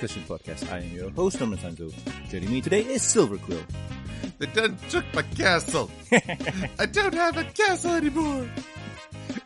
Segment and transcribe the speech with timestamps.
[0.00, 0.72] Discussion Podcast.
[0.72, 1.92] I am your host, Norman Sanzo.
[2.30, 3.62] Joining me today is Silver Quill.
[4.38, 5.90] They done took my castle.
[6.78, 8.48] I don't have a castle anymore.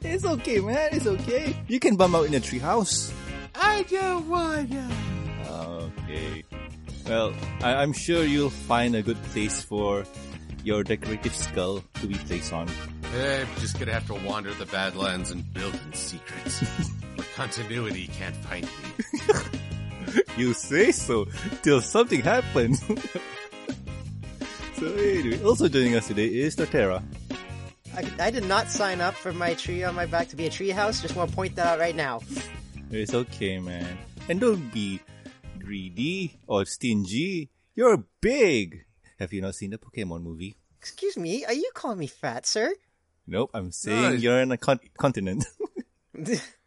[0.03, 0.91] It's okay, man.
[0.93, 1.57] It's okay.
[1.67, 3.13] You can bum out in a treehouse.
[3.57, 4.91] I don't wanna.
[5.51, 6.45] Okay.
[7.09, 10.05] Well, I- I'm sure you'll find a good place for
[10.63, 12.69] your decorative skull to be placed on.
[13.13, 16.61] I'm just gonna have to wander the Badlands and build in secrets.
[17.17, 19.59] Where continuity can't find me.
[20.37, 21.27] You say so,
[21.63, 22.81] till something happens.
[24.79, 27.03] so anyway, also joining us today is Torterra.
[27.97, 30.51] I, I did not sign up for my tree on my back to be a
[30.51, 31.01] tree house.
[31.01, 32.21] Just want to point that out right now.
[32.91, 33.99] It's okay, man.
[34.29, 35.01] And don't be
[35.59, 37.51] greedy or stingy.
[37.75, 38.85] You're big.
[39.21, 40.57] Have you not seen the Pokemon movie?
[40.79, 42.75] Excuse me, are you calling me fat, sir?
[43.27, 45.47] Nope, I'm saying it's- you're in a con- continent.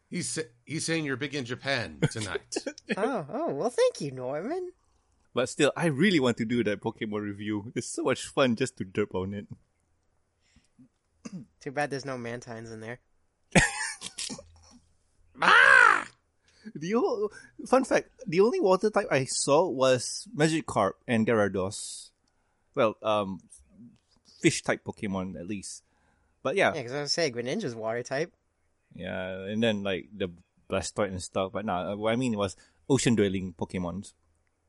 [0.09, 2.55] He's he's saying you're big in Japan tonight.
[2.95, 4.71] oh, oh, well, thank you, Norman.
[5.33, 7.71] but still, I really want to do that Pokemon review.
[7.75, 9.47] It's so much fun just to derp on it.
[11.59, 12.99] Too bad there's no Mantines in there.
[15.41, 16.07] ah!
[16.75, 17.29] The o-
[17.65, 22.09] fun fact: the only water type I saw was Magikarp and Gyarados.
[22.75, 23.41] Well, um,
[24.41, 25.83] fish type Pokemon at least.
[26.43, 28.31] But yeah, Yeah, because I was saying Greninja's water type.
[28.95, 30.29] Yeah, and then like the
[30.69, 31.51] Blastoise and stuff.
[31.53, 32.55] But nah, what I mean it was
[32.89, 34.13] ocean dwelling Pokemons.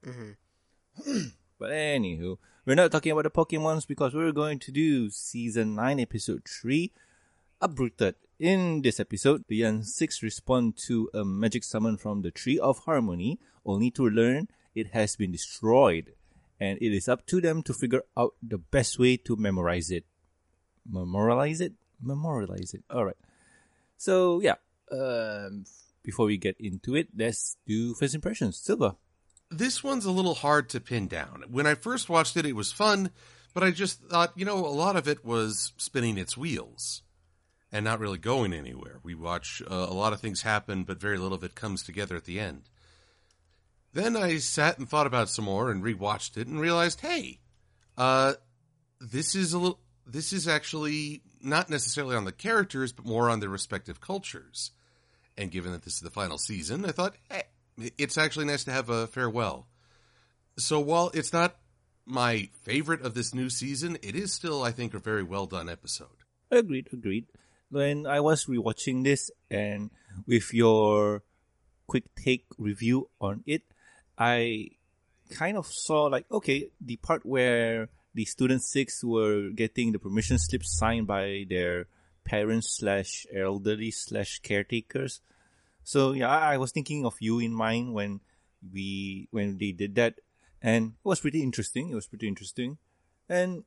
[0.05, 0.33] hmm
[1.59, 5.99] But anywho, we're not talking about the Pokemons because we're going to do season nine,
[5.99, 6.93] episode three,
[7.61, 8.15] Uprooted.
[8.39, 12.79] In this episode, the young six respond to a magic summon from the Tree of
[12.81, 14.47] Harmony, only to learn
[14.77, 16.13] it has been destroyed,
[16.61, 20.05] and it is up to them to figure out the best way to memorize it.
[20.89, 21.73] Memorialize it?
[22.01, 22.85] Memorialize it.
[22.89, 23.17] Alright.
[23.99, 24.55] So, yeah.
[24.91, 25.65] Um,
[26.03, 28.57] before we get into it, let's do first impressions.
[28.57, 28.97] Silva.
[29.51, 31.45] This one's a little hard to pin down.
[31.51, 33.11] When I first watched it, it was fun,
[33.53, 37.03] but I just thought, you know, a lot of it was spinning its wheels
[37.71, 39.01] and not really going anywhere.
[39.03, 42.17] We watch uh, a lot of things happen, but very little of it comes together
[42.17, 42.71] at the end.
[43.93, 47.41] Then I sat and thought about some more and rewatched it and realized, hey,
[47.97, 48.35] uh,
[49.01, 49.81] this is a little.
[50.09, 54.71] This is actually not necessarily on the characters, but more on their respective cultures.
[55.37, 57.45] And given that this is the final season, I thought, hey,
[57.99, 59.69] it's actually nice to have a farewell.
[60.57, 61.57] So while it's not
[62.05, 65.69] my favorite of this new season, it is still, I think, a very well done
[65.69, 66.09] episode.
[66.51, 67.27] Agreed, agreed.
[67.71, 69.91] When I was rewatching this and
[70.27, 71.23] with your
[71.87, 73.63] quick take review on it,
[74.17, 74.71] I
[75.31, 80.39] kind of saw like, okay, the part where the student six were getting the permission
[80.39, 81.87] slips signed by their
[82.25, 85.21] parents slash elderly slash caretakers.
[85.83, 88.21] So yeah, I, I was thinking of you in mind when
[88.73, 90.21] we when they did that,
[90.61, 91.91] and it was pretty interesting.
[91.91, 92.79] It was pretty interesting,
[93.29, 93.65] and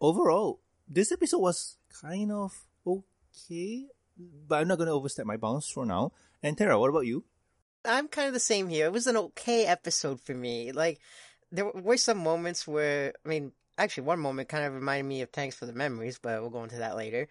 [0.00, 2.52] overall, this episode was kind of
[2.86, 3.86] okay,
[4.18, 6.12] but I'm not to overstep my bounds for now.
[6.42, 7.24] And Tara, what about you?
[7.84, 8.86] I'm kind of the same here.
[8.86, 10.72] It was an okay episode for me.
[10.72, 11.00] Like,
[11.52, 15.30] there were some moments where, I mean, actually, one moment kind of reminded me of
[15.30, 17.28] Thanks for the Memories, but we'll go into that later.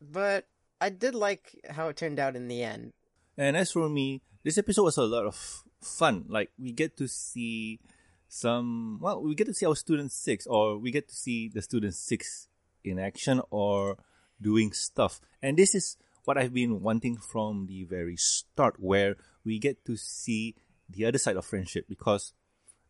[0.00, 0.46] But
[0.80, 2.92] I did like how it turned out in the end.
[3.36, 6.24] And as for me, this episode was a lot of fun.
[6.28, 7.80] Like we get to see
[8.28, 11.62] some, well, we get to see our student six, or we get to see the
[11.62, 12.48] student six
[12.84, 13.96] in action or
[14.40, 15.20] doing stuff.
[15.42, 19.96] And this is what I've been wanting from the very start, where we get to
[19.96, 20.56] see
[20.88, 21.86] the other side of friendship.
[21.88, 22.32] Because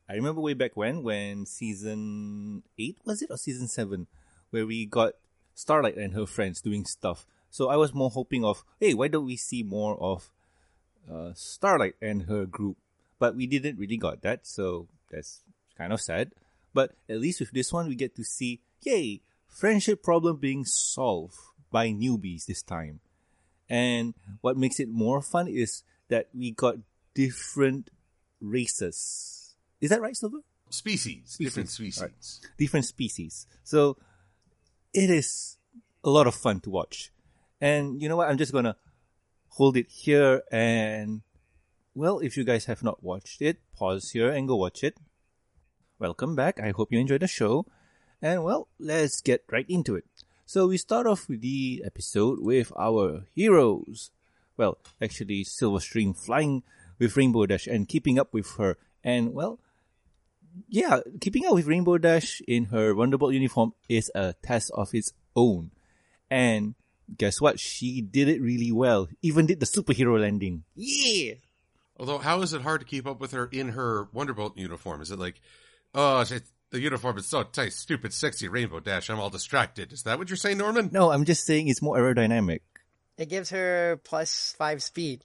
[0.08, 4.06] I remember way back when, when season eight was it or season seven,
[4.50, 5.14] where we got
[5.54, 7.26] Starlight and her friends doing stuff.
[7.50, 10.30] So I was more hoping of, hey, why don't we see more of
[11.10, 12.76] uh, Starlight and her group?
[13.19, 15.42] But we didn't really got that, so that's
[15.76, 16.32] kind of sad.
[16.72, 21.37] But at least with this one, we get to see, yay, friendship problem being solved
[21.70, 23.00] by newbies this time.
[23.69, 26.76] And what makes it more fun is that we got
[27.14, 27.90] different
[28.40, 29.38] races.
[29.80, 30.38] Is that right, Silver?
[30.70, 32.02] Species, different species.
[32.02, 32.50] Right.
[32.58, 33.46] different species.
[33.64, 33.96] So
[34.92, 35.56] it is
[36.04, 37.10] a lot of fun to watch.
[37.60, 38.28] And you know what?
[38.28, 38.76] I'm just gonna
[39.48, 41.22] hold it here and
[41.94, 44.98] well, if you guys have not watched it, pause here and go watch it.
[45.98, 46.60] Welcome back.
[46.60, 47.66] I hope you enjoyed the show.
[48.22, 50.04] And well, let's get right into it.
[50.46, 54.10] So we start off with the episode with our heroes.
[54.56, 56.62] Well, actually Silverstream flying
[56.98, 58.76] with Rainbow Dash and keeping up with her.
[59.02, 59.58] And well,
[60.68, 65.12] yeah, keeping up with Rainbow Dash in her Wonderbolt uniform is a test of its
[65.34, 65.70] own.
[66.30, 66.74] And
[67.16, 67.58] guess what?
[67.58, 69.08] She did it really well.
[69.22, 70.64] Even did the superhero landing.
[70.74, 71.34] Yeah!
[71.98, 75.00] Although, how is it hard to keep up with her in her Wonderbolt uniform?
[75.00, 75.40] Is it like,
[75.94, 76.38] oh, she,
[76.70, 79.08] the uniform is so tight, stupid, sexy, Rainbow Dash.
[79.08, 79.92] I'm all distracted.
[79.92, 80.90] Is that what you're saying, Norman?
[80.92, 82.60] No, I'm just saying it's more aerodynamic.
[83.16, 85.24] It gives her plus five speed.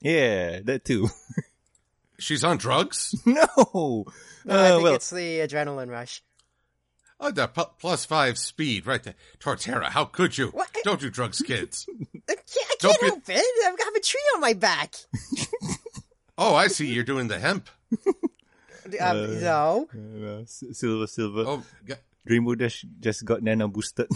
[0.00, 1.08] Yeah, that too.
[2.18, 3.14] She's on drugs.
[3.26, 3.46] no.
[3.56, 4.04] No,
[4.48, 6.22] I Uh, think well, it's the adrenaline rush.
[7.18, 9.14] Oh, that pu- plus five speed right there.
[9.40, 10.48] Torterra, how could you?
[10.48, 10.68] What?
[10.84, 11.88] Don't do drugs, kids.
[12.28, 13.44] I can't, I Don't can't be- help it.
[13.64, 14.94] I have got a tree on my back.
[16.38, 16.86] oh, I see.
[16.92, 17.68] You're doing the hemp.
[19.00, 19.88] Um, no.
[19.92, 21.44] uh, silver, silver.
[21.46, 24.08] Oh, got, Rainbow Dash just got nano boosted.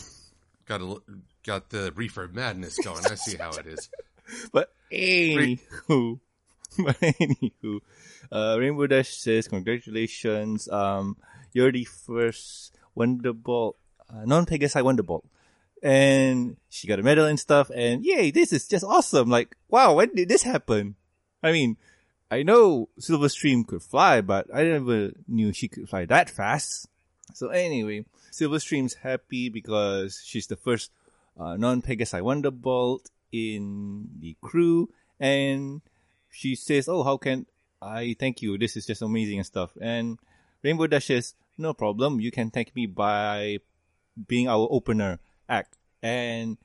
[0.67, 0.97] got a,
[1.45, 3.05] got the reefer madness going.
[3.07, 3.89] I see how it is.
[4.53, 5.59] but hey,
[5.89, 6.21] anywho,
[6.79, 7.81] but anywho,
[8.31, 10.69] uh, Rainbow Dash says congratulations.
[10.69, 11.17] Um,
[11.53, 13.75] you're the first Wonderbolt,
[14.09, 15.25] uh, non-Pegasi Wonderbolt.
[15.83, 17.71] And she got a medal and stuff.
[17.75, 19.31] And yay, this is just awesome.
[19.31, 20.97] Like, wow, when did this happen?
[21.43, 21.77] I mean,
[22.31, 26.87] I know Silverstream could fly, but I never knew she could fly that fast.
[27.35, 30.93] So anyway, Silverstream's happy because she's the first
[31.39, 35.81] uh, non-Pegasi Wonderbolt in the crew, and
[36.31, 37.47] she says, "Oh, how can
[37.83, 38.57] I thank you?
[38.59, 40.19] This is just amazing and stuff." And
[40.63, 42.21] Rainbow Dash says, "No problem.
[42.21, 43.59] You can thank me by
[44.27, 45.19] being our opener
[45.49, 46.57] act." And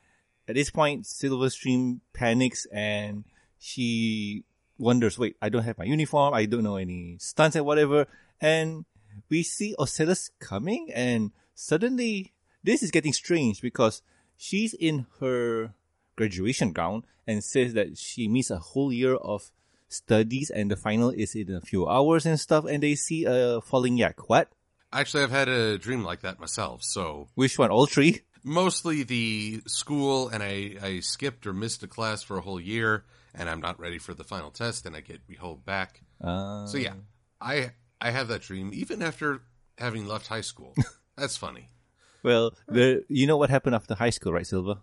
[0.47, 3.25] at this point, Silverstream panics and
[3.57, 4.43] she
[4.77, 6.33] wonders, "Wait, I don't have my uniform.
[6.33, 8.07] I don't know any stunts and whatever."
[8.39, 8.85] And
[9.29, 12.33] we see Ocellus coming, and suddenly
[12.63, 14.01] this is getting strange because
[14.37, 15.73] she's in her
[16.15, 19.51] graduation gown and says that she missed a whole year of
[19.87, 23.61] studies and the final is in a few hours and stuff and they see a
[23.61, 24.29] falling yak.
[24.29, 24.49] What?
[24.91, 26.83] Actually, I've had a dream like that myself.
[26.83, 27.69] So Which one?
[27.71, 28.21] All three?
[28.45, 33.03] mostly the school, and I, I skipped or missed a class for a whole year,
[33.33, 36.01] and I'm not ready for the final test, and I get held back.
[36.21, 36.93] Uh, So yeah,
[37.41, 39.41] I I have that dream even after
[39.79, 40.75] having left high school.
[41.17, 41.69] That's funny.
[42.23, 44.77] well, the you know what happened after high school, right, Silver?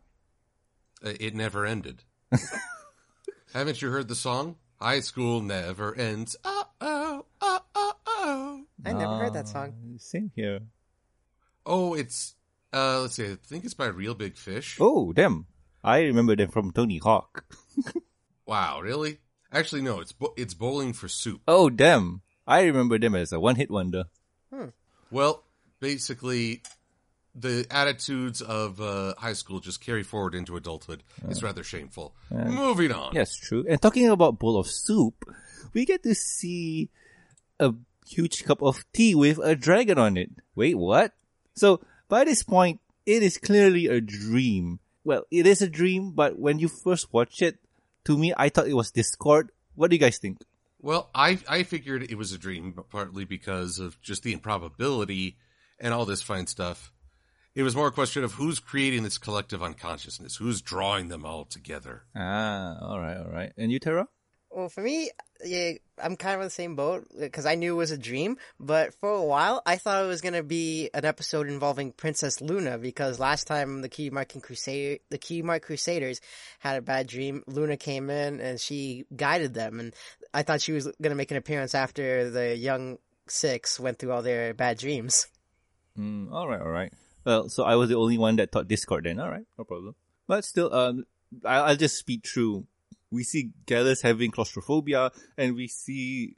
[1.05, 2.03] Uh, It never ended.
[3.55, 4.57] Haven't you heard the song?
[4.81, 6.37] High school never ends.
[6.45, 8.65] Uh oh, uh oh, oh.
[8.85, 9.71] I never heard that song.
[9.95, 10.61] Uh, Same here.
[11.65, 12.35] Oh, it's
[12.73, 13.27] uh, let's see.
[13.27, 14.79] I think it's by Reel Big Fish.
[14.81, 15.47] Oh, them.
[15.85, 17.45] I remember them from Tony Hawk.
[18.45, 19.19] Wow, really?
[19.53, 20.01] Actually, no.
[20.01, 21.41] It's bo- it's Bowling for Soup.
[21.47, 22.23] Oh, them.
[22.45, 24.05] I remember them as a one-hit wonder.
[25.13, 25.45] Well,
[25.79, 26.63] basically,
[27.35, 31.03] the attitudes of uh, high school just carry forward into adulthood.
[31.29, 32.15] It's rather shameful.
[32.31, 33.15] Moving on.
[33.15, 33.65] Yes, true.
[33.69, 35.25] And talking about bowl of soup,
[35.73, 36.91] we get to see
[37.59, 37.75] a
[38.07, 40.31] huge cup of tea with a dragon on it.
[40.55, 41.13] Wait, what?
[41.55, 44.81] So by this point, it is clearly a dream.
[45.05, 47.59] Well, it is a dream, but when you first watch it,
[48.05, 49.51] to me, I thought it was Discord.
[49.75, 50.39] What do you guys think?
[50.81, 55.37] Well, I I figured it was a dream, partly because of just the improbability
[55.79, 56.93] and all this fine stuff.
[57.55, 61.45] It was more a question of who's creating this collective unconsciousness, who's drawing them all
[61.45, 62.05] together.
[62.17, 63.53] Ah, all right, all right.
[63.59, 64.09] And you, Tara?
[64.51, 65.11] Well, for me,
[65.45, 65.73] yeah,
[66.03, 68.37] I'm kind of in the same boat because I knew it was a dream.
[68.61, 72.79] But for a while, I thought it was gonna be an episode involving Princess Luna
[72.79, 76.21] because last time the Key Marking Crusader, the Cutie Mark Crusaders
[76.59, 77.43] had a bad dream.
[77.47, 79.95] Luna came in and she guided them, and
[80.35, 84.23] I thought she was gonna make an appearance after the young six went through all
[84.23, 85.29] their bad dreams.
[85.99, 86.93] Mm, all right, all right.
[87.25, 89.21] Well, so I was the only one that taught Discord then.
[89.21, 89.95] All right, no problem.
[90.27, 91.05] But still, um,
[91.45, 92.67] I, I'll just speed through.
[93.11, 96.37] We see Gallus having claustrophobia, and we see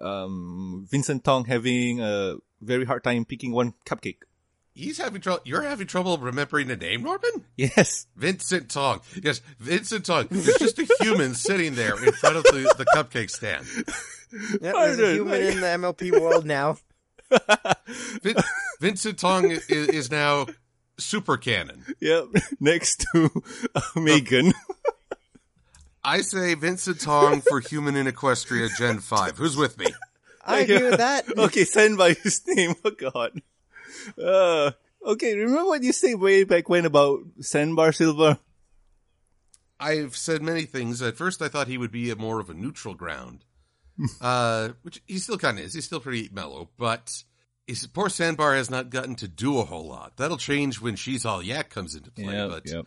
[0.00, 4.18] um, Vincent Tong having a very hard time picking one cupcake.
[4.74, 5.42] He's having trouble.
[5.44, 7.44] You're having trouble remembering the name, Norman?
[7.56, 9.00] Yes, Vincent Tong.
[9.20, 10.28] Yes, Vincent Tong.
[10.30, 13.66] There's just a human sitting there in front of the, the cupcake stand.
[14.30, 16.76] Yep, there's a human in the MLP world now.
[18.22, 18.36] Vin,
[18.80, 20.46] Vincent Tong is, is now
[20.98, 21.84] super canon.
[22.00, 22.26] yep.
[22.60, 23.30] Next to
[23.74, 24.52] uh, Megan.
[26.04, 29.36] I say Vincent Tong for Human in Equestria Gen 5.
[29.36, 29.86] Who's with me?
[30.44, 31.26] I agree with that.
[31.38, 32.74] okay, send by his name.
[32.84, 33.42] Oh God.
[34.16, 34.70] Uh,
[35.04, 38.38] okay, remember what you said way back when about Sandbar Silver?
[39.78, 41.02] I've said many things.
[41.02, 43.44] At first, I thought he would be a more of a neutral ground,
[44.20, 45.74] uh, which he still kind of is.
[45.74, 47.22] He's still pretty mellow, but
[47.66, 50.16] his poor Sandbar has not gotten to do a whole lot.
[50.16, 52.34] That'll change when She's All Yak comes into play.
[52.34, 52.86] Yep, but yep.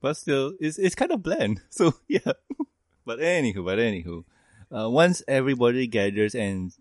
[0.00, 1.60] But still, it's it's kind of bland.
[1.70, 2.32] So yeah.
[3.04, 4.24] but anywho, but anywho,
[4.74, 6.72] uh, once everybody gathers and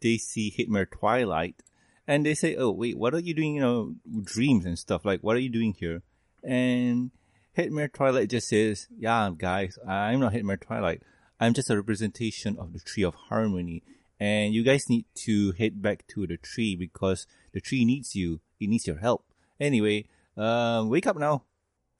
[0.00, 1.62] they see Headmare Twilight,
[2.06, 3.54] and they say, "Oh wait, what are you doing?
[3.54, 5.04] You know, dreams and stuff.
[5.04, 6.02] Like, what are you doing here?"
[6.42, 7.10] And
[7.56, 11.02] Headmare Twilight just says, "Yeah, guys, I'm not Headmare Twilight.
[11.40, 13.82] I'm just a representation of the tree of harmony.
[14.20, 18.40] And you guys need to head back to the tree because the tree needs you.
[18.58, 19.24] It needs your help.
[19.60, 21.44] Anyway, um, wake up now.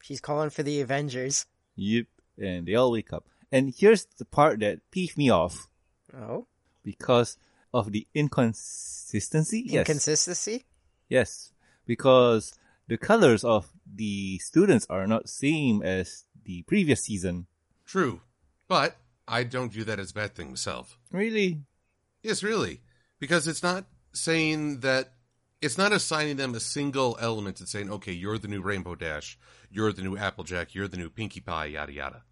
[0.02, 1.46] She's calling for the Avengers.
[1.76, 2.06] Yep.
[2.38, 3.26] And they all wake up.
[3.52, 5.68] And here's the part that peeved me off
[6.14, 6.46] Oh,
[6.82, 7.36] because
[7.72, 9.62] of the inconsistency.
[9.66, 9.80] Yes.
[9.80, 10.64] inconsistency.
[11.08, 11.52] Yes.
[11.86, 12.52] Because
[12.88, 17.46] the colors of the students are not same as the previous season.
[17.86, 18.20] True.
[18.68, 18.96] But
[19.28, 20.98] I don't view that as a bad thing myself.
[21.12, 21.60] Really?
[22.22, 22.80] Yes, really.
[23.20, 25.12] Because it's not saying that
[25.60, 29.38] it's not assigning them a single element and saying, okay, you're the new Rainbow Dash,
[29.70, 32.22] you're the new Applejack, you're the new Pinkie Pie, yada yada.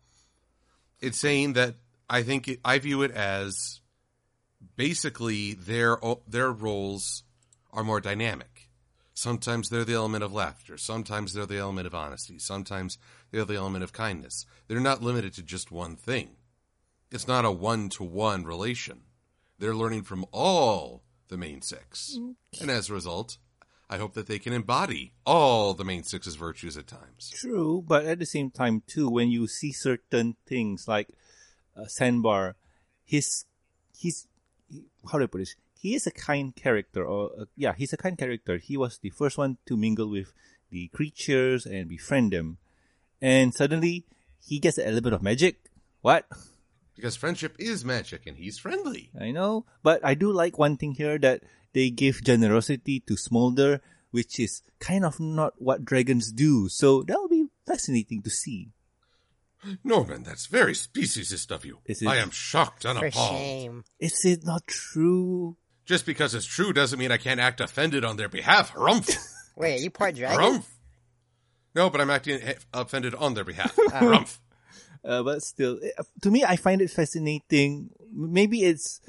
[1.00, 1.74] It's saying that
[2.08, 3.80] I think it, I view it as
[4.76, 7.24] basically their their roles
[7.72, 8.70] are more dynamic.
[9.12, 10.76] Sometimes they're the element of laughter.
[10.76, 12.38] Sometimes they're the element of honesty.
[12.38, 12.98] Sometimes
[13.30, 14.44] they're the element of kindness.
[14.68, 16.36] They're not limited to just one thing.
[17.10, 19.02] It's not a one to one relation.
[19.58, 22.18] They're learning from all the main six.
[22.60, 23.38] And as a result,
[23.88, 27.30] I hope that they can embody all the main six's virtues at times.
[27.34, 31.08] True, but at the same time too, when you see certain things like
[31.76, 32.56] uh, Sandbar,
[33.04, 33.44] his
[33.96, 34.26] he's
[35.10, 35.54] how do I put this?
[35.78, 38.58] He is a kind character, or uh, yeah, he's a kind character.
[38.58, 40.32] He was the first one to mingle with
[40.70, 42.58] the creatures and befriend them,
[43.22, 44.04] and suddenly
[44.44, 45.70] he gets a little bit of magic.
[46.02, 46.26] What?
[46.96, 49.10] Because friendship is magic and he's friendly.
[49.20, 51.42] I know, but I do like one thing here that
[51.74, 56.68] they give generosity to Smolder, which is kind of not what dragons do.
[56.70, 58.72] So that'll be fascinating to see.
[59.84, 61.78] Norman, that's very speciesist of you.
[61.86, 63.36] Is it- I am shocked and For appalled.
[63.36, 63.84] shame.
[63.98, 65.56] Is it not true?
[65.84, 68.72] Just because it's true doesn't mean I can't act offended on their behalf.
[68.72, 69.16] Harumph!
[69.56, 70.38] Wait, are you part dragon?
[70.40, 70.64] Harumph!
[71.74, 72.40] No, but I'm acting
[72.72, 73.76] offended on their behalf.
[73.78, 74.00] Uh-huh.
[74.00, 74.38] Harumph!
[75.06, 75.78] Uh, but still,
[76.22, 77.90] to me, I find it fascinating.
[78.12, 79.00] Maybe it's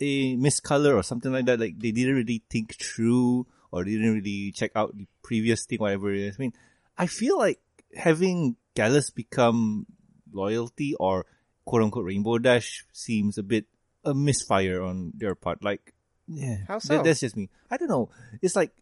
[0.00, 1.58] a miscolor or something like that.
[1.58, 6.12] Like they didn't really think through or didn't really check out the previous thing, whatever
[6.12, 6.36] it is.
[6.38, 6.52] I mean,
[6.98, 7.58] I feel like
[7.96, 9.86] having Gallus become
[10.32, 11.24] loyalty or
[11.64, 13.64] quote unquote Rainbow Dash seems a bit
[14.04, 15.64] a misfire on their part.
[15.64, 15.94] Like,
[16.28, 17.02] yeah, How that- so?
[17.02, 17.48] that's just me.
[17.70, 18.10] I don't know.
[18.42, 18.72] It's like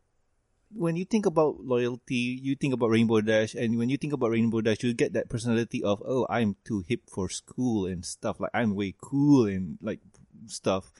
[0.76, 4.30] when you think about loyalty, you think about Rainbow Dash, and when you think about
[4.30, 8.40] Rainbow Dash, you get that personality of, oh, I'm too hip for school and stuff.
[8.40, 10.00] Like I'm way cool and like
[10.46, 10.90] stuff.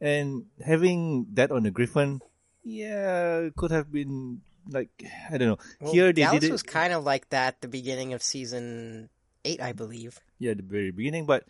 [0.00, 2.20] And having that on the Griffin,
[2.64, 4.90] yeah, could have been like
[5.30, 5.58] I don't know.
[5.80, 6.52] Well, Here they Gallus did it.
[6.52, 9.10] was kind of like that at the beginning of season
[9.44, 10.18] eight, I believe.
[10.38, 11.44] yeah, the very beginning, but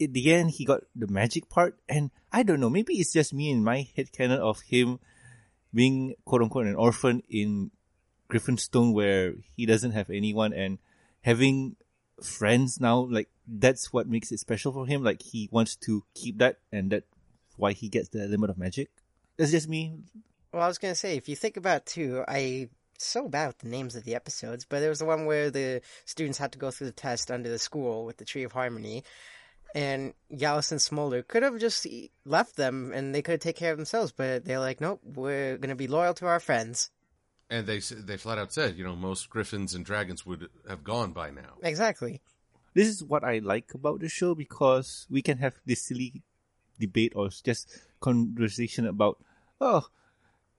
[0.00, 2.70] at the end he got the magic part, and I don't know.
[2.70, 4.98] Maybe it's just me in my head canon of him
[5.74, 7.70] being quote unquote an orphan in
[8.30, 10.78] Griffinstone, where he doesn't have anyone, and
[11.22, 11.76] having
[12.22, 13.00] friends now.
[13.10, 15.02] Like that's what makes it special for him.
[15.02, 17.06] Like he wants to keep that, and that's
[17.56, 18.90] why he gets the element of magic.
[19.36, 19.98] That's just me.
[20.52, 23.96] Well, I was gonna say, if you think about too, I so with the names
[23.96, 26.86] of the episodes, but there was the one where the students had to go through
[26.86, 29.04] the test under the school with the Tree of Harmony,
[29.74, 33.72] and Gallus and Smolder could have just e- left them and they could take care
[33.72, 36.90] of themselves, but they're like, nope, we're gonna be loyal to our friends.
[37.50, 41.12] And they they flat out said, you know, most griffins and dragons would have gone
[41.12, 41.58] by now.
[41.62, 42.20] Exactly.
[42.74, 46.22] this is what I like about the show because we can have this silly
[46.80, 49.18] debate or just conversation about
[49.60, 49.86] oh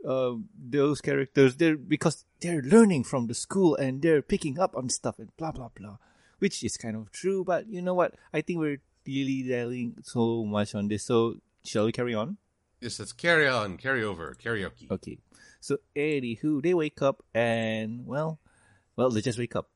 [0.07, 0.33] uh,
[0.69, 5.19] those characters they're because they're learning from the school and they're picking up on stuff
[5.19, 5.97] and blah blah blah
[6.39, 10.43] which is kind of true but you know what I think we're really dallying so
[10.45, 12.37] much on this so shall we carry on
[12.81, 14.89] Yes, let's carry on, carry over, karaoke.
[14.91, 15.17] okay
[15.59, 18.39] so anywho they wake up and well
[18.95, 19.69] well they just wake up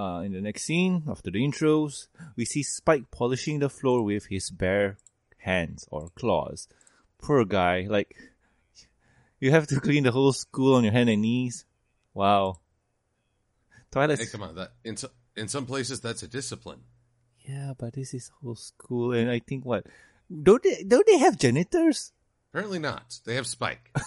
[0.00, 2.06] uh, in the next scene, after the intros,
[2.36, 4.96] we see Spike polishing the floor with his bare
[5.38, 6.68] hands or claws.
[7.20, 8.14] Poor guy, like,
[9.40, 11.64] you have to clean the whole school on your hand and knees.
[12.14, 12.60] Wow.
[13.90, 14.20] Twilight.
[14.20, 16.82] Hey, come on, that in so, in some places that's a discipline.
[17.48, 19.86] Yeah, but this is whole school, and I think what?
[20.28, 20.84] Don't they?
[20.86, 22.12] Don't they have janitors?
[22.52, 23.18] Apparently not.
[23.24, 23.90] They have Spike.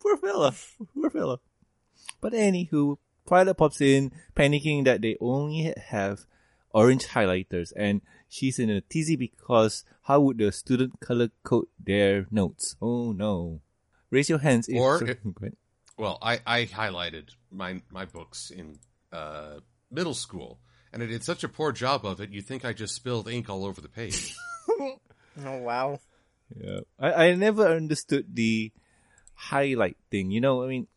[0.00, 0.54] Poor fella.
[0.94, 1.40] Poor fella.
[2.20, 6.26] But anywho, Twilight pops in, panicking that they only have
[6.72, 12.26] orange highlighters, and she's in a tizzy because how would the student color code their
[12.30, 12.76] notes?
[12.80, 13.60] Oh no.
[14.10, 15.20] Raise your hands if Or it-
[15.98, 18.78] Well, I, I highlighted my my books in
[19.12, 19.58] uh,
[19.90, 20.60] middle school,
[20.92, 22.30] and I did such a poor job of it.
[22.30, 24.34] You'd think I just spilled ink all over the page.
[25.44, 26.00] Oh wow.
[26.60, 26.80] Yeah.
[26.98, 28.72] I, I never understood the
[29.34, 30.32] highlight thing.
[30.32, 30.88] You know, I mean,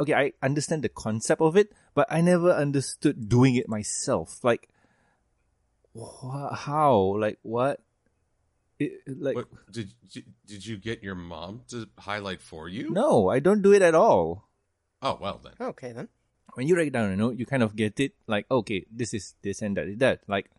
[0.00, 4.42] okay, I understand the concept of it, but I never understood doing it myself.
[4.42, 4.68] Like,
[5.92, 7.16] wha- how?
[7.18, 7.80] Like what?
[8.80, 12.90] It, like What, did did- did you get your mom to highlight for you?
[12.90, 14.48] no, I don't do it at all.
[15.00, 15.52] Oh well then.
[15.60, 16.08] Okay then.
[16.54, 19.34] When you write down a note, you kind of get it like, okay, this is
[19.42, 20.20] this and that is that.
[20.28, 20.50] Like,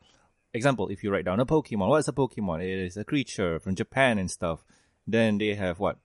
[0.53, 2.63] example, if you write down a Pokemon, what's a Pokemon?
[2.63, 4.65] It is a creature from Japan and stuff.
[5.07, 5.97] Then they have what?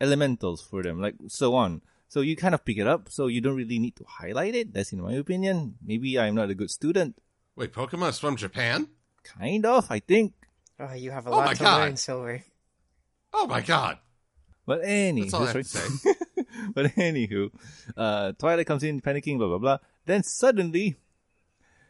[0.00, 1.82] Elementals for them, like so on.
[2.08, 4.72] So you kind of pick it up, so you don't really need to highlight it.
[4.72, 5.74] That's in my opinion.
[5.84, 7.20] Maybe I'm not a good student.
[7.56, 8.88] Wait, Pokemon's from Japan?
[9.24, 10.32] Kind of, I think.
[10.80, 11.78] Oh, you have a Oh lot to God.
[11.80, 12.44] learn, Silver.
[13.34, 13.98] Oh my god.
[14.64, 16.14] But anywho, That's all I have to say.
[16.74, 17.50] but anywho,
[17.96, 19.78] uh, Twilight comes in panicking, blah blah blah.
[20.06, 20.96] Then suddenly,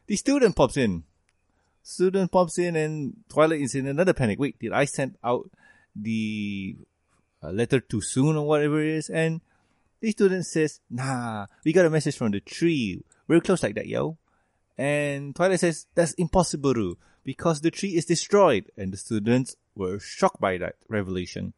[0.07, 1.05] the student pops in.
[1.83, 4.39] Student pops in, and Twilight is in another panic.
[4.39, 5.51] Wait, did I send out
[5.95, 6.77] the
[7.43, 9.09] uh, letter too soon or whatever it is?
[9.09, 9.41] And
[10.01, 13.03] the student says, "Nah, we got a message from the tree.
[13.27, 14.19] We're close like that, yo."
[14.77, 16.95] And Twilight says, "That's impossible,
[17.25, 21.55] because the tree is destroyed." And the students were shocked by that revelation.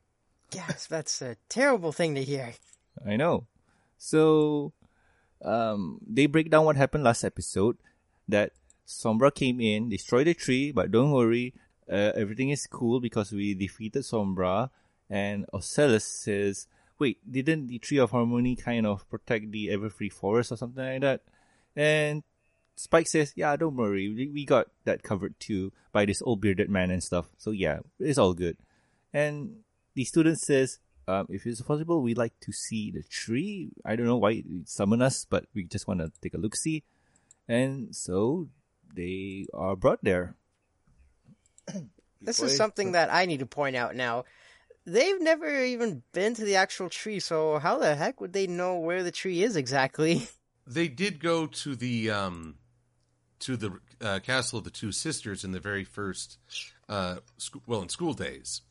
[0.53, 2.55] Yes, that's a terrible thing to hear.
[3.07, 3.47] I know.
[3.99, 4.73] So,
[5.43, 7.77] um, they break down what happened last episode.
[8.29, 8.53] That
[8.87, 11.55] Sombra came in, destroyed the tree, but don't worry,
[11.91, 14.71] uh, everything is cool because we defeated Sombra.
[15.09, 20.53] And Ocellus says, "Wait, didn't the Tree of Harmony kind of protect the Everfree Forest
[20.53, 21.23] or something like that?"
[21.75, 22.23] And
[22.77, 26.91] Spike says, "Yeah, don't worry, we got that covered too by this old bearded man
[26.91, 27.27] and stuff.
[27.39, 28.57] So yeah, it's all good."
[29.13, 29.65] And
[29.95, 30.79] the student says,
[31.11, 33.71] um, if it's possible, we like to see the tree.
[33.85, 36.55] I don't know why it summoned us, but we just want to take a look
[36.57, 36.83] see.
[37.49, 38.49] And so
[38.95, 40.35] they are brought there.
[42.23, 44.25] This Before is I- something that I need to point out now.
[44.85, 48.79] They've never even been to the actual tree, so how the heck would they know
[48.79, 50.29] where the tree is exactly?
[50.67, 52.57] They did go to the um
[53.41, 56.39] to the uh, castle of the two sisters in the very first
[56.89, 58.63] uh sc- well in school days.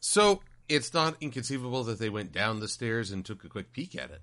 [0.00, 3.94] So it's not inconceivable that they went down the stairs and took a quick peek
[3.96, 4.22] at it.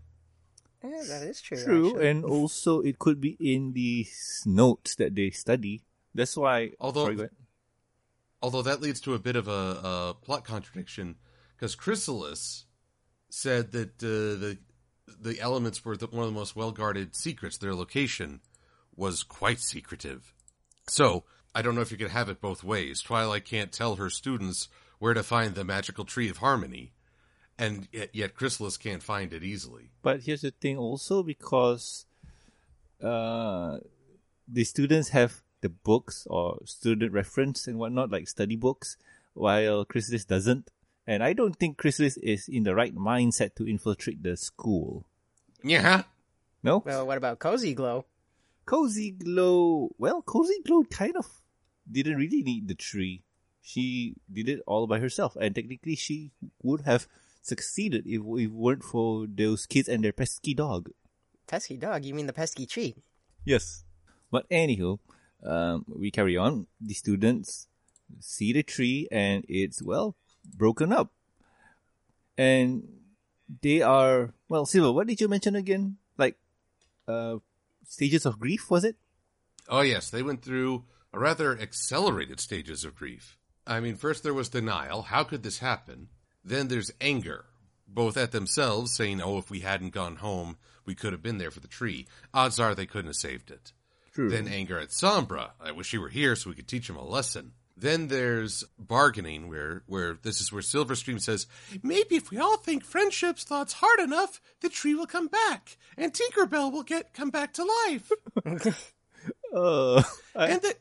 [0.84, 1.64] Yeah, that is true.
[1.64, 2.08] True, actually.
[2.10, 4.06] and also it could be in the
[4.46, 5.84] notes that they study.
[6.14, 6.72] That's why.
[6.80, 7.30] Although- Sorry.
[8.42, 11.16] Although that leads to a bit of a, a plot contradiction
[11.56, 12.66] because Chrysalis
[13.30, 14.58] said that uh, the
[15.08, 17.58] the elements were the, one of the most well guarded secrets.
[17.58, 18.42] Their location
[18.98, 20.34] was quite secretive.
[20.90, 21.24] So
[21.56, 23.00] I don't know if you could have it both ways.
[23.02, 24.68] Twilight can't tell her students
[25.04, 26.94] where to find the magical tree of harmony,
[27.60, 29.90] and yet, yet Chrysalis can't find it easily.
[30.02, 32.06] But here's the thing also because
[33.04, 33.80] uh,
[34.48, 38.96] the students have the books or student reference and whatnot, like study books,
[39.34, 40.72] while Chrysalis doesn't.
[41.06, 45.06] And I don't think Chrysalis is in the right mindset to infiltrate the school.
[45.66, 46.04] Yeah,
[46.64, 46.82] No?
[46.86, 48.06] Well, what about Cozy Glow?
[48.66, 51.28] Cozy Glow, well, Cozy Glow kind of
[51.92, 53.22] didn't really need the tree.
[53.64, 57.08] She did it all by herself, and technically she would have
[57.42, 60.90] succeeded if it weren't for those kids and their pesky dog.
[61.48, 62.04] Pesky dog?
[62.04, 62.96] You mean the pesky tree?
[63.46, 63.86] Yes.
[64.30, 65.00] But anywho,
[65.46, 66.68] um, we carry on.
[66.82, 67.68] The students
[68.20, 70.16] see the tree and it's, well,
[70.56, 71.12] broken up.
[72.38, 72.84] And
[73.62, 75.98] they are, well, Silver, what did you mention again?
[76.18, 76.38] Like,
[77.08, 77.38] uh,
[77.86, 78.98] stages of grief, was it?
[79.70, 83.38] Oh, yes, they went through a rather accelerated stages of grief.
[83.66, 85.04] I mean, first there was denial.
[85.04, 86.10] How could this happen?
[86.44, 87.46] Then there's anger,
[87.88, 91.52] both at themselves, saying, oh, if we hadn't gone home, we could have been there
[91.52, 92.08] for the tree.
[92.34, 93.72] Odds are they couldn't have saved it.
[94.14, 94.30] True.
[94.30, 95.52] Then anger at Sombra.
[95.60, 97.54] I wish she were here so we could teach him a lesson.
[97.76, 101.48] Then there's bargaining, where where this is where Silverstream says,
[101.82, 106.14] maybe if we all think friendship's thoughts hard enough, the tree will come back, and
[106.14, 108.12] Tinkerbell will get come back to life.
[109.54, 110.04] Uh,
[110.36, 110.76] I, and the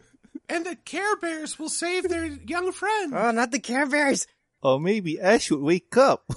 [0.48, 4.26] and the Care Bears will save their young friend, Oh, not the Care Bears!
[4.62, 6.30] or maybe Ash would wake up.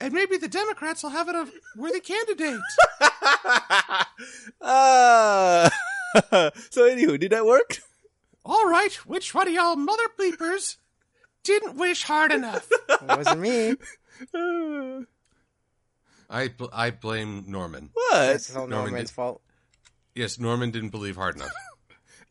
[0.00, 2.60] and maybe the Democrats will have it a worthy candidate.
[4.62, 5.70] ah!
[6.70, 7.78] so anywho, did that work?
[8.44, 10.76] All right, which one of y'all mother bleepers
[11.44, 12.68] didn't wish hard enough?
[12.88, 13.70] It wasn't me.
[14.34, 15.04] Uh,
[16.30, 17.90] I bl- I blame Norman.
[17.94, 18.34] what?
[18.36, 19.40] It's all Norman Norman's did- fault.
[20.14, 21.52] Yes, Norman didn't believe hard enough.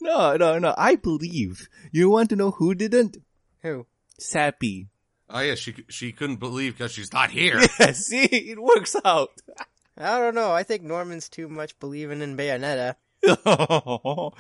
[0.01, 0.73] No, no, no.
[0.77, 1.67] I believe.
[1.91, 3.17] You want to know who didn't?
[3.63, 3.85] Who?
[4.17, 4.88] Sappy.
[5.29, 7.59] Oh yeah, she she couldn't believe because she's not here.
[7.79, 9.29] Yeah, see, it works out.
[9.97, 10.51] I don't know.
[10.51, 12.95] I think Norman's too much believing in Bayonetta.
[13.45, 14.33] oh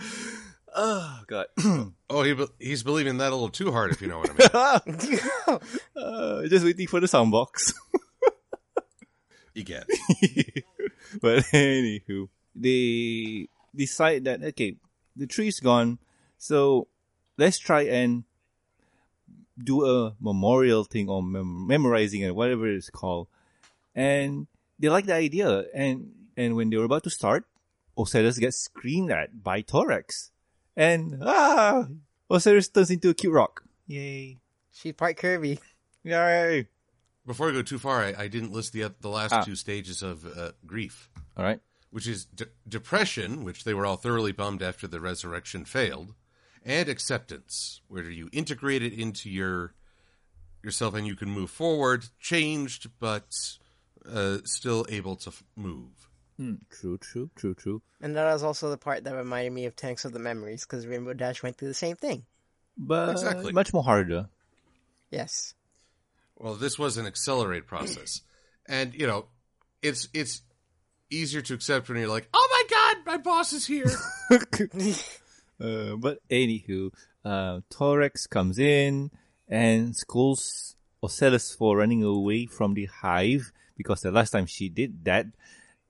[1.27, 1.45] God.
[2.11, 4.81] Oh, he be- he's believing that a little too hard, if you know what I
[4.87, 5.59] mean.
[5.95, 7.71] uh, just waiting for the sound box.
[9.53, 9.85] You get.
[11.21, 14.77] but anywho, they decide that okay,
[15.19, 15.99] the tree's gone,
[16.37, 16.87] so
[17.37, 18.23] let's try and
[19.61, 23.27] do a memorial thing or mem- memorizing and whatever it's called.
[23.93, 24.47] And
[24.79, 25.65] they like the idea.
[25.75, 27.43] And, and when they were about to start,
[27.97, 30.31] Ocellus gets screamed at by Thorax.
[30.77, 31.87] And, ah,
[32.31, 33.63] Ocellus turns into a cute rock.
[33.87, 34.37] Yay.
[34.71, 35.59] She's part Kirby.
[36.03, 36.67] Yay.
[37.25, 39.43] Before I go too far, I, I didn't list the the last Ah.
[39.43, 41.59] two stages of uh, grief, All right.
[41.91, 46.13] Which is de- depression, which they were all thoroughly bummed after the resurrection failed,
[46.63, 49.73] and acceptance, where you integrate it into your
[50.63, 53.33] yourself and you can move forward, changed but
[54.09, 56.09] uh, still able to f- move.
[56.35, 57.81] Hmm, true, true, true, true.
[58.01, 60.85] And that was also the part that reminded me of Tanks of the Memories, because
[60.85, 62.25] Rainbow Dash went through the same thing.
[62.77, 63.51] But Exactly.
[63.53, 64.29] much more harder.
[65.11, 65.53] Yes.
[66.37, 68.21] Well, this was an accelerated process,
[68.65, 69.25] and you know,
[69.81, 70.41] it's it's
[71.09, 73.89] easier to accept when you're like, "Oh my god, my boss is here."
[75.61, 76.89] Uh, but anywho,
[77.25, 79.11] uh, Thorax comes in
[79.49, 85.03] and scolds Ocellus for running away from the hive because the last time she did
[85.03, 85.25] that,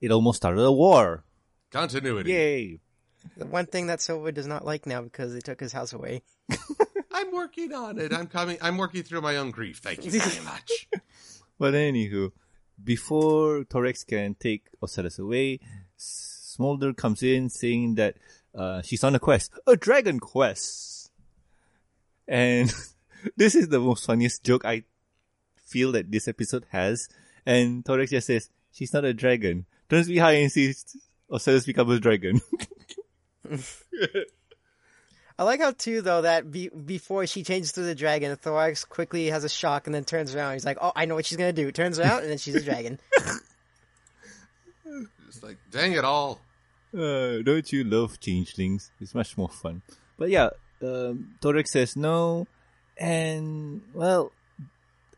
[0.00, 1.22] it almost started a war.
[1.70, 2.32] Continuity.
[2.32, 2.80] Yay!
[3.36, 6.22] The one thing that Silva does not like now because they took his house away.
[7.12, 8.12] I'm working on it.
[8.12, 8.58] I'm coming.
[8.60, 9.78] I'm working through my own grief.
[9.78, 10.88] Thank you very much.
[11.60, 12.32] But anywho,
[12.84, 15.60] before Thorax can take Ocellus away,
[15.96, 18.16] Smolder comes in saying that
[18.54, 21.10] uh, she's on a quest, a dragon quest.
[22.26, 22.72] And
[23.36, 24.84] this is the most funniest joke I
[25.66, 27.08] feel that this episode has.
[27.46, 29.66] And Thorax just says, she's not a dragon.
[29.88, 30.96] Turns behind and sees
[31.30, 32.40] Ocellus become a dragon.
[35.40, 39.28] I like how too though that be- before she changes to the dragon, Thorax quickly
[39.28, 40.52] has a shock and then turns around.
[40.52, 42.62] He's like, "Oh, I know what she's gonna do." Turns around and then she's a
[42.62, 43.00] dragon.
[45.28, 46.40] It's like, dang it all.
[46.92, 48.90] Uh, don't you love changelings?
[49.00, 49.80] It's much more fun.
[50.18, 50.50] But yeah,
[50.82, 52.48] um, Thorax says no,
[52.98, 54.32] and well,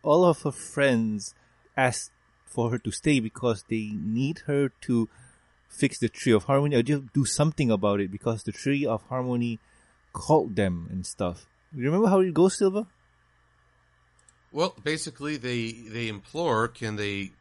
[0.02, 1.34] all of her friends
[1.78, 2.12] ask
[2.44, 5.08] for her to stay because they need her to
[5.70, 9.02] fix the tree of harmony or just do something about it because the tree of
[9.08, 9.58] harmony
[10.12, 11.46] called them and stuff.
[11.74, 12.86] You remember how it goes, Silva?
[14.52, 17.32] Well, basically, they they implore, can they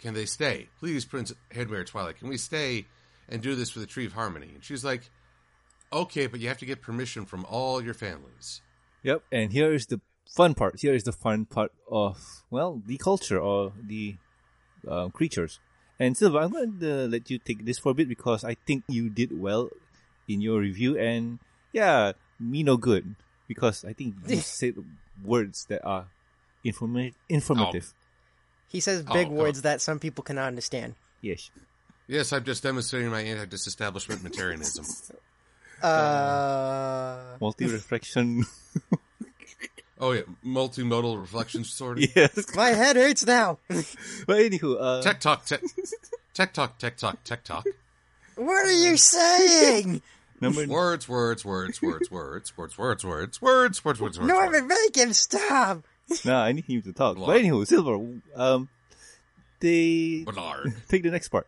[0.00, 0.68] can they stay?
[0.78, 2.86] Please, Prince Headmare Twilight, can we stay
[3.28, 4.50] and do this for the Tree of Harmony?
[4.54, 5.10] And she's like,
[5.92, 8.60] okay, but you have to get permission from all your families.
[9.02, 9.22] Yep.
[9.32, 10.00] And here is the
[10.34, 10.80] fun part.
[10.80, 12.18] Here is the fun part of
[12.50, 14.16] well, the culture or the
[14.88, 15.58] uh, creatures.
[15.98, 18.84] And Silva, I'm going to let you take this for a bit because I think
[18.88, 19.70] you did well
[20.28, 20.98] in your review.
[20.98, 21.38] And
[21.74, 23.14] yeah, me no good
[23.46, 24.74] because I think you said
[25.22, 26.06] words that are
[26.64, 27.92] informa- informative.
[28.68, 30.94] He says Oh, big come words that some people cannot understand.
[31.20, 31.50] Yes.
[32.06, 34.84] Yes, I'm just demonstrating my anti-disestablishment materialism.
[35.82, 38.44] Uh, Multi reflection.
[40.00, 42.04] Oh yeah, multimodal reflection sort of.
[42.16, 42.54] yes.
[42.56, 43.58] my head hurts now.
[43.68, 45.62] But anywho, uh, Tech talk, tech,
[46.34, 47.64] tech talk, tech talk, tech talk.
[48.34, 50.02] what are you saying?
[50.44, 54.18] Number Words, words, words, words, words, words, words, words, words, words, words, words.
[54.20, 55.84] Norman, make him stop.
[56.24, 57.16] no, I need him to talk.
[57.16, 57.26] Blah.
[57.26, 58.68] But anywho, Silver, um,
[59.60, 60.74] they Bernard.
[60.88, 61.46] take the next part.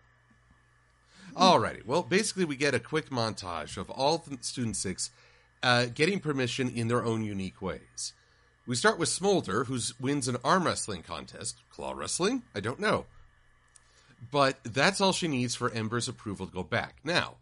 [1.37, 1.85] Alrighty.
[1.85, 5.11] Well, basically, we get a quick montage of all the student six
[5.63, 8.15] uh, getting permission in their own unique ways.
[8.67, 11.59] We start with Smolder, who wins an arm wrestling contest.
[11.71, 12.43] Claw wrestling?
[12.55, 13.07] I don't know.
[14.33, 16.97] But that's all she needs for Ember's approval to go back.
[17.05, 17.35] Now,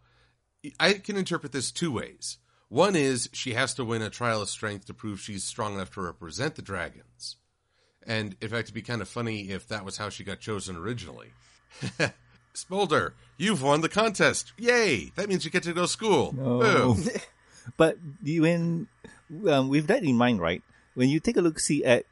[0.80, 2.38] I can interpret this two ways.
[2.68, 5.92] One is she has to win a trial of strength to prove she's strong enough
[5.94, 7.36] to represent the dragons.
[8.06, 10.76] And in fact, it'd be kind of funny if that was how she got chosen
[10.76, 11.28] originally.
[12.54, 14.52] Smolder, you've won the contest.
[14.58, 15.12] Yay!
[15.16, 16.34] That means you get to go to school.
[16.36, 16.96] No.
[17.78, 18.88] But when
[19.48, 20.62] um, with that in mind, right?
[20.94, 22.04] When you take a look, see at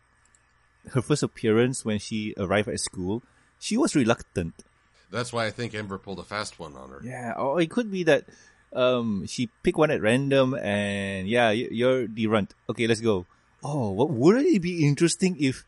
[0.92, 3.22] her first appearance when she arrived at school,
[3.58, 4.54] she was reluctant.
[5.12, 7.00] That's why I think Ember pulled a fast one on her.
[7.04, 8.24] Yeah, or it could be that
[8.72, 12.54] um, she picked one at random, and yeah, you're the runt.
[12.68, 13.26] Okay, let's go.
[13.62, 15.64] Oh, what wouldn't it be interesting if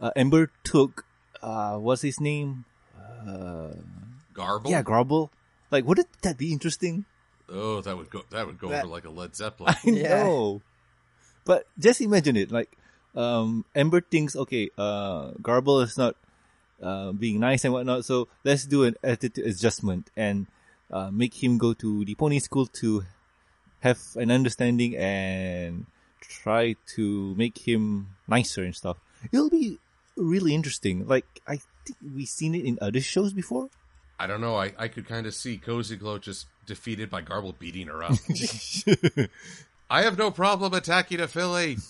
[0.00, 1.04] uh, Ember took
[1.42, 2.64] uh, what's his name?
[2.98, 3.74] Uh,
[4.32, 4.70] Garble?
[4.70, 5.30] Yeah, Grobble.
[5.70, 7.04] Like, wouldn't that be interesting?
[7.48, 8.22] Oh, that would go.
[8.30, 9.74] That would go That- over like a Led Zeppelin.
[9.84, 10.24] I Yeah.
[10.24, 10.62] know.
[11.44, 12.72] But just imagine it, like,
[13.14, 16.16] um, Ember thinks, okay, uh, Garble is not,
[16.82, 20.46] uh, being nice and whatnot, so let's do an attitude adjustment and,
[20.90, 23.04] uh, make him go to the pony school to
[23.80, 25.86] have an understanding and
[26.20, 28.98] try to make him nicer and stuff.
[29.32, 29.78] It'll be
[30.16, 31.06] really interesting.
[31.06, 33.68] Like, I think we've seen it in other shows before.
[34.18, 34.56] I don't know.
[34.56, 38.12] I, I could kind of see Cozy Glow just defeated by Garble beating her up.
[39.88, 41.78] I have no problem attacking a filly.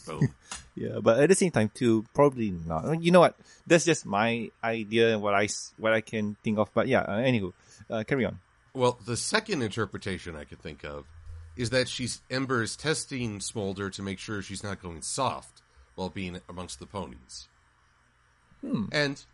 [0.76, 3.02] Yeah, but at the same time too, probably not.
[3.02, 3.34] You know what?
[3.66, 6.70] That's just my idea and what I what I can think of.
[6.74, 7.54] But yeah, uh, anywho,
[7.88, 8.40] uh, carry on.
[8.74, 11.06] Well, the second interpretation I could think of
[11.56, 15.62] is that she's Ember is testing Smolder to make sure she's not going soft
[15.94, 17.48] while being amongst the ponies.
[18.92, 19.24] And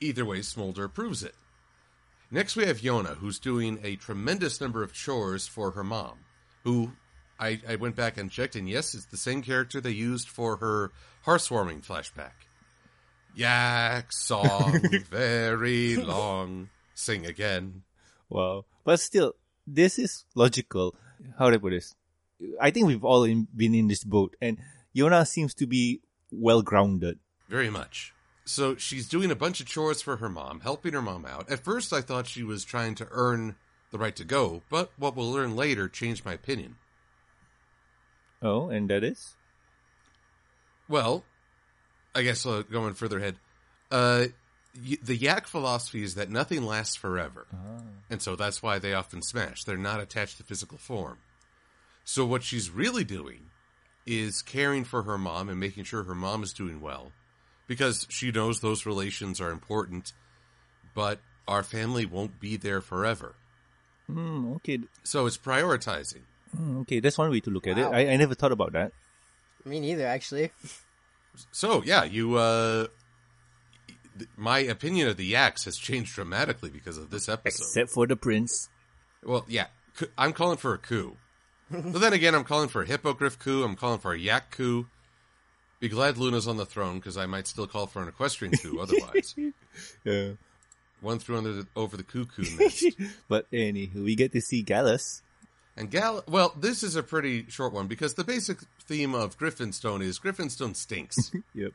[0.00, 1.34] either way, Smolder proves it.
[2.30, 6.20] Next, we have Yona, who's doing a tremendous number of chores for her mom,
[6.64, 6.92] who
[7.38, 10.56] I, I went back and checked, and yes, it's the same character they used for
[10.56, 10.92] her
[11.24, 12.32] heartwarming flashback.
[13.34, 16.70] Yak song very long.
[16.94, 17.82] Sing again.
[18.30, 19.34] Wow, but still,
[19.66, 20.94] this is logical.
[21.38, 21.94] How do I put this?
[22.60, 24.58] I think we've all in, been in this boat, and
[24.96, 27.18] Yona seems to be well grounded.
[27.48, 28.14] Very much.
[28.44, 31.50] So she's doing a bunch of chores for her mom, helping her mom out.
[31.50, 33.56] At first, I thought she was trying to earn
[33.90, 36.76] the right to go, but what we'll learn later changed my opinion.
[38.42, 39.34] Oh, and that is
[40.88, 41.24] Well,
[42.14, 43.36] I guess uh, going further ahead,
[43.90, 44.26] uh,
[44.74, 47.46] y- the Yak philosophy is that nothing lasts forever,
[48.10, 49.64] and so that's why they often smash.
[49.64, 51.18] They're not attached to physical form.
[52.04, 53.46] So what she's really doing
[54.06, 57.10] is caring for her mom and making sure her mom is doing well,
[57.66, 60.12] because she knows those relations are important,
[60.94, 61.18] but
[61.48, 63.34] our family won't be there forever.
[64.06, 64.78] Hmm, okay.
[65.02, 66.22] So it's prioritizing.
[66.54, 67.92] Hmm, okay, that's one way to look at Wow.
[67.92, 67.94] it.
[67.94, 68.92] I, I never thought about that.
[69.64, 70.50] Me neither, actually.
[71.52, 72.36] So yeah, you.
[72.36, 72.86] Uh,
[74.18, 77.64] th- my opinion of the Yaks has changed dramatically because of this episode.
[77.64, 78.68] Except for the prince.
[79.24, 81.16] well, yeah, coup- I'm calling for a coup.
[81.70, 83.64] but then again, I'm calling for a hippogriff coup.
[83.64, 84.86] I'm calling for a yak coup.
[85.80, 88.78] Be glad Luna's on the throne because I might still call for an equestrian coup.
[88.80, 89.34] Otherwise,
[90.04, 90.30] Yeah.
[91.02, 92.86] one threw under the, over the cuckoo nest.
[93.28, 95.20] but anywho, we get to see Gallus.
[95.76, 100.02] And Gal, well, this is a pretty short one because the basic theme of Griffinstone
[100.02, 101.16] is Griffinstone stinks.
[101.54, 101.72] Yep.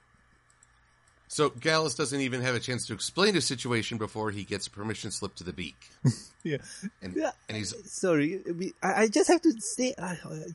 [1.28, 4.72] so Gallus doesn't even have a chance to explain his situation before he gets a
[4.72, 5.78] permission slip to the beak.
[6.44, 6.58] Yeah.
[7.04, 7.32] And, Yeah.
[7.48, 8.42] and he's Sorry,
[8.82, 9.94] I, just have to say,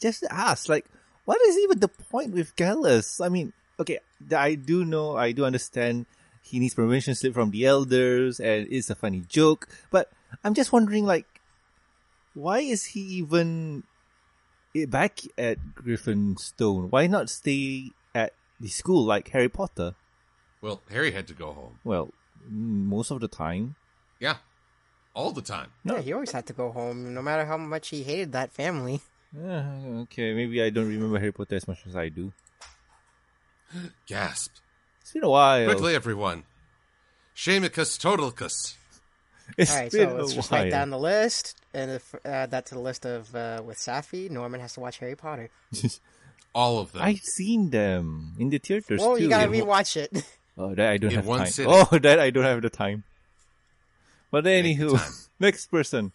[0.00, 0.85] just ask, like,
[1.24, 3.20] what is even the point with Gallus?
[3.20, 4.00] I mean, okay,
[4.37, 6.06] I do know, I do understand
[6.42, 10.11] he needs permission slip from the elders, and it's a funny joke, but
[10.42, 11.26] I'm just wondering, like,
[12.37, 13.83] why is he even
[14.88, 16.90] back at Griffinstone?
[16.90, 19.94] Why not stay at the school like Harry Potter?
[20.61, 21.79] well, Harry had to go home.
[21.85, 22.11] Well,
[22.44, 23.77] mm, most of the time.
[24.20, 24.37] Yeah,
[25.14, 25.72] all the time.
[25.85, 29.01] Yeah, he always had to go home, no matter how much he hated that family.
[29.37, 32.33] Uh, okay, maybe I don't remember Harry Potter as much as I do.
[34.07, 34.53] Gasp!
[35.01, 35.66] It's been a while.
[35.66, 36.44] Quickly, everyone.
[37.35, 38.77] Shamicus Totalcus.
[39.59, 42.66] It's All right, been so let's just write down the list and if, add that
[42.66, 44.28] to the list of uh, with Safi.
[44.30, 45.48] Norman has to watch Harry Potter.
[46.54, 47.02] All of them.
[47.02, 49.22] I've seen them in the theaters Well, too.
[49.24, 50.11] you gotta In one- rewatch it.
[50.59, 51.48] oh, that I don't in have one time.
[51.48, 51.72] sitting.
[51.72, 53.04] Oh, that I don't have the time.
[54.30, 55.12] But Make anywho, time.
[55.38, 56.12] next person.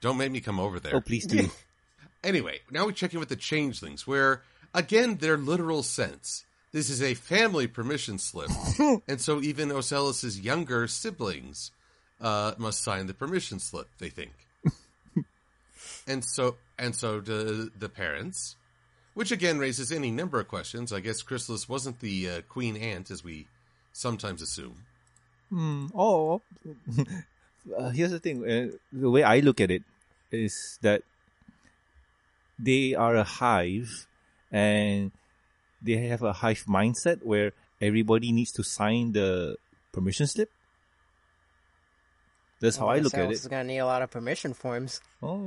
[0.00, 0.94] Don't make me come over there.
[0.96, 1.50] Oh, please do.
[2.24, 4.42] Anyway, now we check in with the changelings, where,
[4.74, 6.44] again, their literal sense.
[6.72, 8.50] This is a family permission slip.
[9.08, 11.70] and so even Ocellus' younger siblings
[12.22, 14.32] uh, must sign the permission slip, they think.
[16.06, 18.56] and so and so do the parents,
[19.14, 20.92] which again raises any number of questions.
[20.92, 23.48] I guess Chrysalis wasn't the uh, queen ant, as we
[23.92, 24.86] sometimes assume.
[25.50, 25.86] Hmm.
[25.94, 26.40] Oh,
[27.76, 28.48] uh, here's the thing.
[28.48, 29.82] Uh, the way I look at it
[30.30, 31.02] is that
[32.58, 34.06] they are a hive,
[34.50, 35.10] and
[35.82, 39.56] they have a hive mindset where everybody needs to sign the
[39.92, 40.50] permission slip.
[42.62, 43.34] That's how I look at Ocellus it.
[43.42, 45.00] is gonna need a lot of permission forms.
[45.20, 45.44] Oh,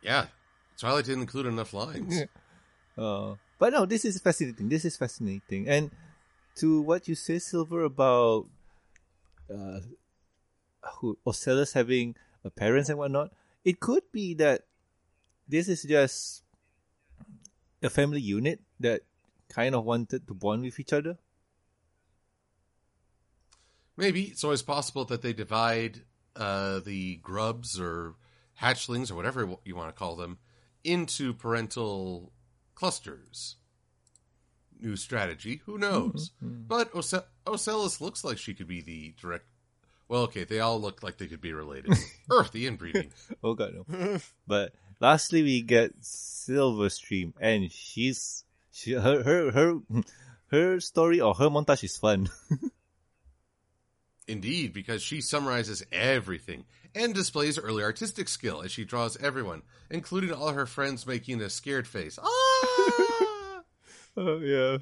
[0.00, 0.26] Yeah,
[0.78, 2.22] Twilight didn't include enough lines.
[2.98, 4.68] Uh, but no, this is fascinating.
[4.68, 5.68] This is fascinating.
[5.68, 5.92] And
[6.56, 8.46] to what you say, Silver, about
[9.48, 9.78] uh,
[10.98, 13.30] who Ocellus having a parents and whatnot,
[13.64, 14.64] it could be that
[15.46, 16.42] this is just
[17.80, 19.02] a family unit that
[19.48, 21.18] kind of wanted to bond with each other.
[23.96, 26.02] Maybe it's always possible that they divide
[26.38, 28.14] uh, the grubs or
[28.62, 30.38] hatchlings or whatever you want to call them
[30.84, 32.32] into parental
[32.74, 33.56] clusters.
[34.80, 36.30] New strategy, who knows?
[36.40, 39.44] But Oce- Ocellus looks like she could be the direct.
[40.06, 41.92] Well, okay, they all look like they could be related.
[42.30, 43.10] Earth, the inbreeding.
[43.42, 44.18] Oh god, no.
[44.46, 49.74] but lastly, we get Silverstream, and she's she her her her
[50.52, 52.30] her story or her montage is fun.
[54.28, 56.64] Indeed, because she summarizes everything
[56.94, 61.50] and displays early artistic skill as she draws everyone, including all her friends making a
[61.50, 62.18] scared face.
[62.22, 63.60] Ah!
[64.16, 64.78] Oh yeah.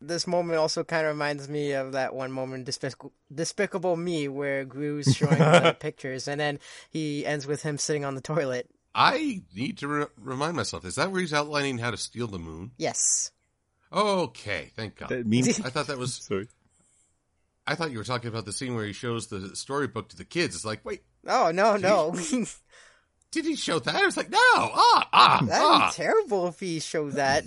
[0.00, 4.28] This moment also kind of reminds me of that one moment in Despicable, Despicable Me
[4.28, 8.70] where Gru's showing the pictures and then he ends with him sitting on the toilet.
[8.94, 10.84] I need to re- remind myself.
[10.84, 12.70] Is that where he's outlining how to steal the moon?
[12.78, 13.32] Yes.
[13.92, 15.08] Okay, thank God.
[15.08, 16.14] That means I thought that was.
[16.14, 16.46] sorry.
[17.66, 20.24] I thought you were talking about the scene where he shows the storybook to the
[20.24, 20.54] kids.
[20.54, 22.14] It's like, wait, Oh, no, no.
[23.30, 23.94] did he show that?
[23.94, 25.90] I was like, no, ah, ah, That'd ah.
[25.90, 27.44] be terrible if he showed that.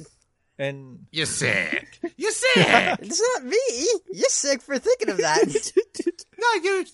[0.58, 2.00] And you're sick.
[2.18, 2.68] You're sick.
[3.02, 3.88] It's not me.
[4.12, 5.48] You're sick for thinking of that.
[6.38, 6.86] no, you.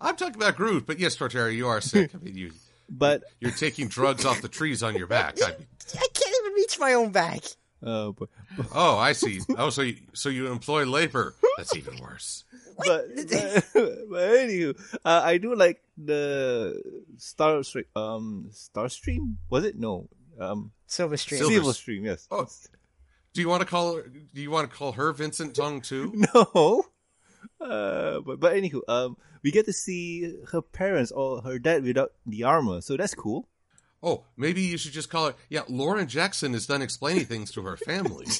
[0.00, 2.14] I'm talking about Groot, but yes, Torterra, you are sick.
[2.14, 2.52] I mean, you
[2.88, 5.36] but you're taking drugs off the trees on your back.
[5.42, 7.40] I mean, I can't even reach my own back.
[7.82, 8.28] Uh, but
[8.74, 9.40] oh, I see.
[9.56, 11.34] Oh, so you, so you employ labor?
[11.56, 12.44] That's even worse.
[12.78, 16.80] but, but, but anywho, uh, I do like the
[17.16, 17.84] Star Stream.
[17.96, 19.78] Um, Star Stream was it?
[19.78, 20.08] No.
[20.38, 21.38] Um, Silver Stream.
[21.38, 22.04] Silver- Silver Stream.
[22.04, 22.26] Yes.
[22.30, 22.46] Oh,
[23.32, 24.02] do you want to call her?
[24.08, 26.12] Do you want to call her Vincent Tong too?
[26.34, 26.84] No.
[27.60, 32.12] Uh, but but anywho, um, we get to see her parents or her dad without
[32.26, 33.48] the armor, so that's cool.
[34.02, 35.34] Oh, maybe you should just call her.
[35.48, 38.26] Yeah, Lauren Jackson is done explaining things to her family.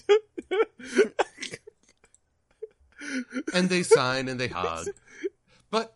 [3.55, 4.89] and they sign and they hug.
[5.71, 5.95] But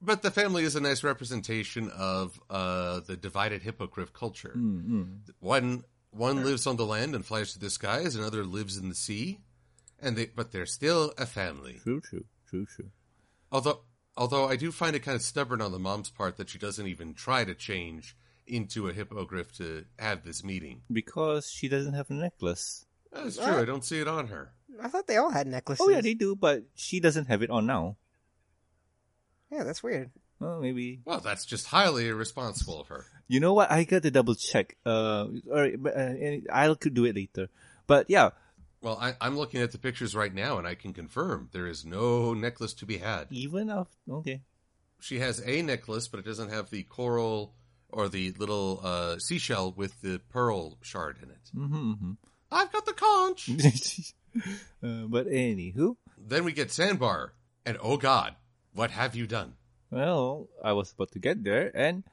[0.00, 4.56] but the family is a nice representation of uh, the divided hippogriff culture.
[5.40, 8.94] One one lives on the land and flies to the skies, another lives in the
[8.94, 9.40] sea,
[10.00, 11.80] and they but they're still a family.
[11.82, 12.90] True, true, true, true.
[13.50, 13.80] Although
[14.16, 16.86] although I do find it kind of stubborn on the mom's part that she doesn't
[16.86, 18.16] even try to change
[18.48, 20.82] into a hippogriff to have this meeting.
[20.90, 22.84] Because she doesn't have a necklace.
[23.12, 23.46] That's true.
[23.46, 24.52] I don't see it on her.
[24.82, 25.84] I thought they all had necklaces.
[25.84, 27.96] Oh yeah, they do, but she doesn't have it on now.
[29.50, 30.10] Yeah, that's weird.
[30.40, 33.06] Well, maybe Well, that's just highly irresponsible of her.
[33.26, 33.70] you know what?
[33.72, 34.76] I got to double check.
[34.86, 36.12] Uh, all right, but, uh,
[36.52, 37.48] I'll could do it later.
[37.86, 38.30] But yeah,
[38.82, 41.84] Well, I, I'm looking at the pictures right now, and I can confirm there is
[41.84, 43.26] no necklace to be had.
[43.30, 44.42] even of okay.
[45.00, 47.54] She has a necklace, but it doesn't have the coral
[47.90, 51.50] or the little uh, seashell with the pearl shard in it.
[51.56, 52.12] Mm-hmm,
[52.50, 53.48] I've got the conch.
[54.82, 57.32] uh, but anywho, then we get Sandbar,
[57.66, 58.36] and oh god,
[58.74, 59.54] what have you done?
[59.90, 62.04] well, I was about to get there, and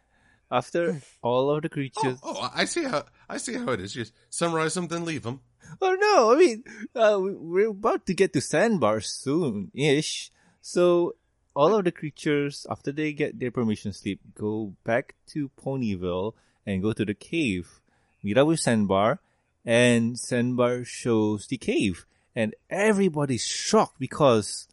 [0.50, 3.94] after all of the Oh, creatures, oh, I see how I see how it is.
[3.94, 5.42] Just summarize them, then leave them.
[5.82, 6.32] Oh no!
[6.32, 6.64] I mean,
[6.96, 10.32] uh, we're about to get to Sandbar soon-ish.
[10.62, 11.16] So
[11.56, 16.34] all of the creatures, after they get their permission slip, go back to Ponyville
[16.66, 17.82] and go to the cave.
[18.24, 19.20] Meet up with Sandbar,
[19.64, 24.68] and Sandbar shows the cave, and everybody's shocked because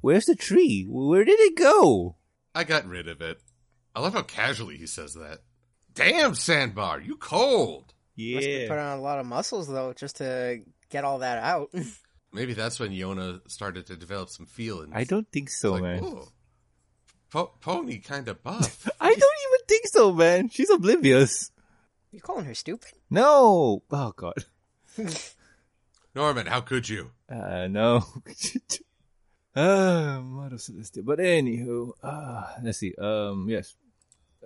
[0.00, 0.86] where's the tree?
[0.88, 2.16] Where did it go?
[2.54, 3.40] I got rid of it.
[3.94, 5.40] I love how casually he says that.
[5.94, 7.92] Damn, Sandbar, you cold.
[8.16, 8.36] Yeah.
[8.36, 11.38] Must have put Yeah, on a lot of muscles though, just to get all that
[11.38, 11.70] out.
[12.34, 14.92] Maybe that's when Yona started to develop some feelings.
[14.92, 16.00] I don't think so, like, man.
[16.02, 16.28] "Oh,
[17.30, 18.88] po- pony kind of buff.
[19.00, 20.48] I don't even think so, man.
[20.48, 21.52] She's oblivious.
[22.10, 22.92] you calling her stupid?
[23.08, 23.82] No.
[23.90, 24.44] Oh God.
[26.14, 27.10] Norman, how could you?
[27.28, 28.04] Uh, no.
[29.56, 31.04] uh, Mother Celestia.
[31.04, 32.94] But anywho, uh, let's see.
[32.96, 33.74] Um, yes.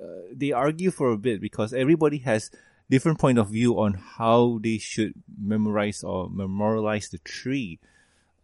[0.01, 2.51] Uh, they argue for a bit because everybody has
[2.91, 7.79] different point of view on how they should memorize or memorialize the tree.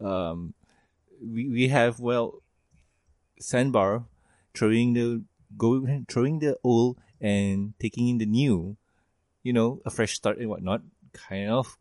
[0.01, 0.55] Um,
[1.23, 2.43] we, we have, well,
[3.41, 4.05] Sandbar
[4.55, 5.23] throwing the,
[5.57, 8.77] going, throwing the old and taking in the new,
[9.43, 10.83] you know, a fresh start and whatnot.
[11.13, 11.79] Kind of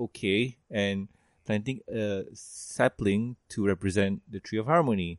[0.00, 0.56] okay.
[0.70, 1.08] And
[1.44, 5.18] planting a sapling to represent the tree of harmony.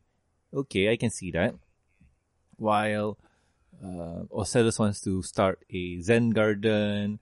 [0.53, 1.55] Okay, I can see that.
[2.57, 3.17] While
[3.83, 7.19] uh, Ocellus wants to start a Zen garden,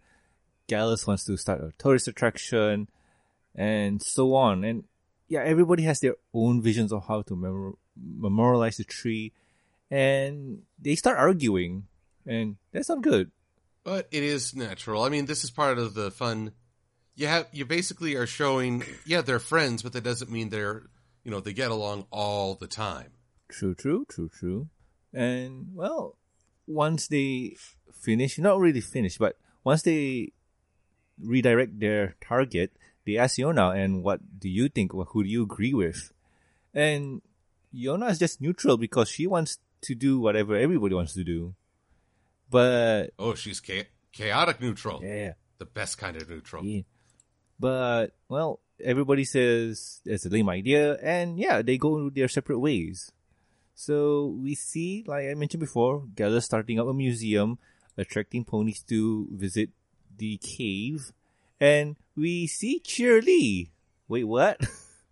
[0.68, 2.88] Gallus wants to start a tourist attraction,
[3.54, 4.64] and so on.
[4.64, 4.84] And
[5.28, 9.34] yeah, everybody has their own visions of how to memor- memorialize the tree,
[9.92, 11.88] and they start arguing,
[12.26, 13.32] and that's not good.
[13.84, 15.04] But it is natural.
[15.04, 16.54] I mean, this is part of the fun.
[17.16, 20.84] You have you basically are showing, yeah, they're friends, but that doesn't mean they're,
[21.24, 23.12] you know, they get along all the time.
[23.48, 24.70] True, true, true, true.
[25.14, 26.18] And well,
[26.68, 27.56] once they
[27.94, 30.32] finish, not really finish, but once they
[31.22, 32.72] redirect their target,
[33.06, 34.92] they ask Yona, and what do you think?
[34.94, 36.12] Who do you agree with?
[36.74, 37.22] And
[37.74, 41.54] Yona is just neutral because she wants to do whatever everybody wants to do.
[42.50, 46.64] But Oh, she's cha- chaotic neutral, yeah, the best kind of neutral.
[46.66, 46.82] yeah.
[47.60, 53.12] But well, everybody says it's a lame idea, and yeah, they go their separate ways.
[53.76, 57.60] So we see, like I mentioned before, Gallus starting up a museum,
[57.98, 59.70] attracting ponies to visit
[60.18, 61.12] the cave,
[61.60, 63.72] and we see Cheerly.
[64.08, 64.60] Wait, what?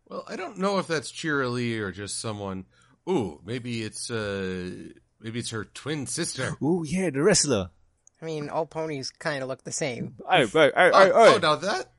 [0.10, 2.66] Well, I don't know if that's Cheerilee or just someone.
[3.10, 4.70] Ooh, maybe it's uh,
[5.20, 6.56] maybe it's her twin sister.
[6.62, 7.72] Ooh, yeah, the wrestler.
[8.22, 10.16] I mean, all ponies kind of look the same.
[10.22, 10.46] Oh, aye,
[10.76, 11.12] aye.
[11.12, 11.92] oh, now that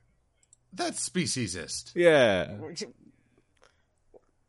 [0.72, 1.92] that's speciesist.
[1.96, 2.52] Yeah.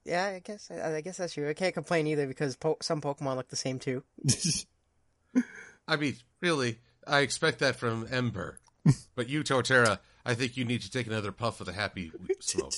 [0.06, 1.49] Yeah, I guess I, I guess that's true.
[1.49, 4.03] I can't complain either because po- some Pokemon look the same too.
[5.88, 8.60] I mean, really, I expect that from Ember.
[9.16, 12.74] but you, Torterra, I think you need to take another puff of the happy smoke.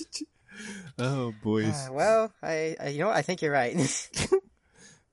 [1.00, 1.88] oh boys.
[1.90, 3.18] Uh, well, I, I you know what?
[3.18, 3.76] I think you're right.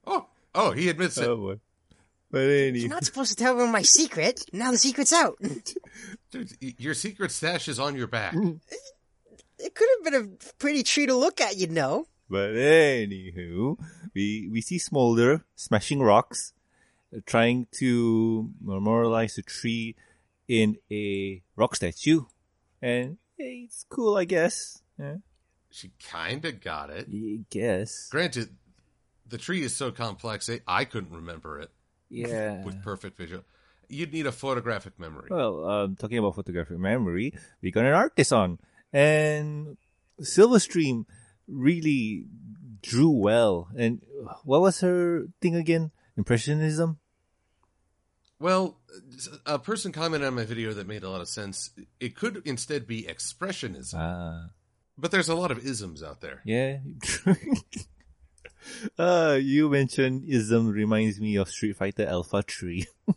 [0.06, 1.26] Oh, oh, he admits it.
[1.26, 1.60] oh boy.
[2.30, 2.80] But anyway.
[2.80, 4.44] you're not supposed to tell everyone my secret.
[4.52, 5.38] Now the secret's out.
[6.30, 8.34] Dude, your secret stash is on your back.
[9.64, 12.06] It could have been a pretty tree to look at, you know.
[12.28, 13.78] But anywho,
[14.14, 16.52] we we see Smolder smashing rocks,
[17.14, 19.96] uh, trying to memorialize the tree
[20.48, 22.24] in a rock statue,
[22.82, 24.82] and hey, it's cool, I guess.
[24.98, 25.16] Yeah,
[25.70, 27.08] She kinda got it.
[27.12, 28.08] I guess.
[28.10, 28.56] Granted,
[29.26, 31.70] the tree is so complex, I- I couldn't remember it
[32.10, 32.62] Yeah.
[32.64, 33.42] with perfect visual.
[33.88, 35.28] You'd need a photographic memory.
[35.30, 38.58] Well, um, talking about photographic memory, we got an artist on,
[38.94, 39.76] and
[40.20, 41.04] Silverstream
[41.48, 42.24] really
[42.80, 43.68] drew well.
[43.76, 44.00] And
[44.44, 45.90] what was her thing again?
[46.16, 46.98] Impressionism.
[48.38, 48.78] Well,
[49.46, 51.70] a person commented on my video that made a lot of sense.
[51.98, 54.50] It could instead be expressionism, Ah.
[54.96, 56.42] but there's a lot of isms out there.
[56.44, 56.78] Yeah.
[58.98, 62.86] uh, you mentioned ism reminds me of Street Fighter Alpha 3.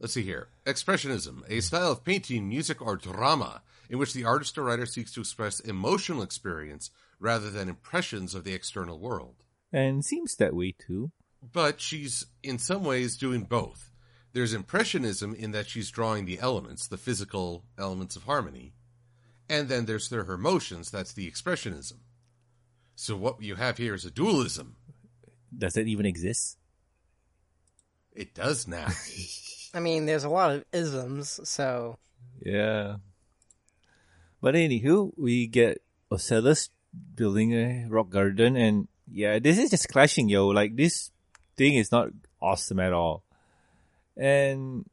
[0.00, 0.48] Let's see here.
[0.66, 5.12] Expressionism, a style of painting, music, or drama in which the artist or writer seeks
[5.12, 9.36] to express emotional experience rather than impressions of the external world.
[9.72, 11.10] and seems that way too.
[11.52, 13.90] But she's in some ways doing both.
[14.32, 18.74] There's impressionism in that she's drawing the elements, the physical elements of harmony.
[19.48, 21.98] And then there's there her emotions, that's the expressionism.
[22.96, 24.76] So what you have here is a dualism.
[25.56, 26.58] Does that even exist?
[28.12, 28.88] It does now.
[29.74, 31.98] I mean, there's a lot of isms, so
[32.44, 32.96] Yeah.
[34.44, 35.80] But anywho, we get
[36.12, 40.48] Ocellus building a rock garden and yeah, this is just clashing, yo.
[40.48, 41.12] Like this
[41.56, 42.10] thing is not
[42.42, 43.24] awesome at all.
[44.18, 44.84] And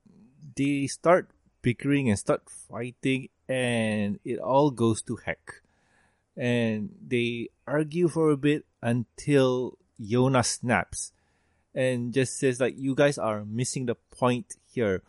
[0.56, 1.32] they start
[1.62, 5.60] bickering and start fighting and it all goes to heck.
[6.38, 11.12] And they argue for a bit until Yona snaps
[11.76, 15.04] and just says like you guys are missing the point here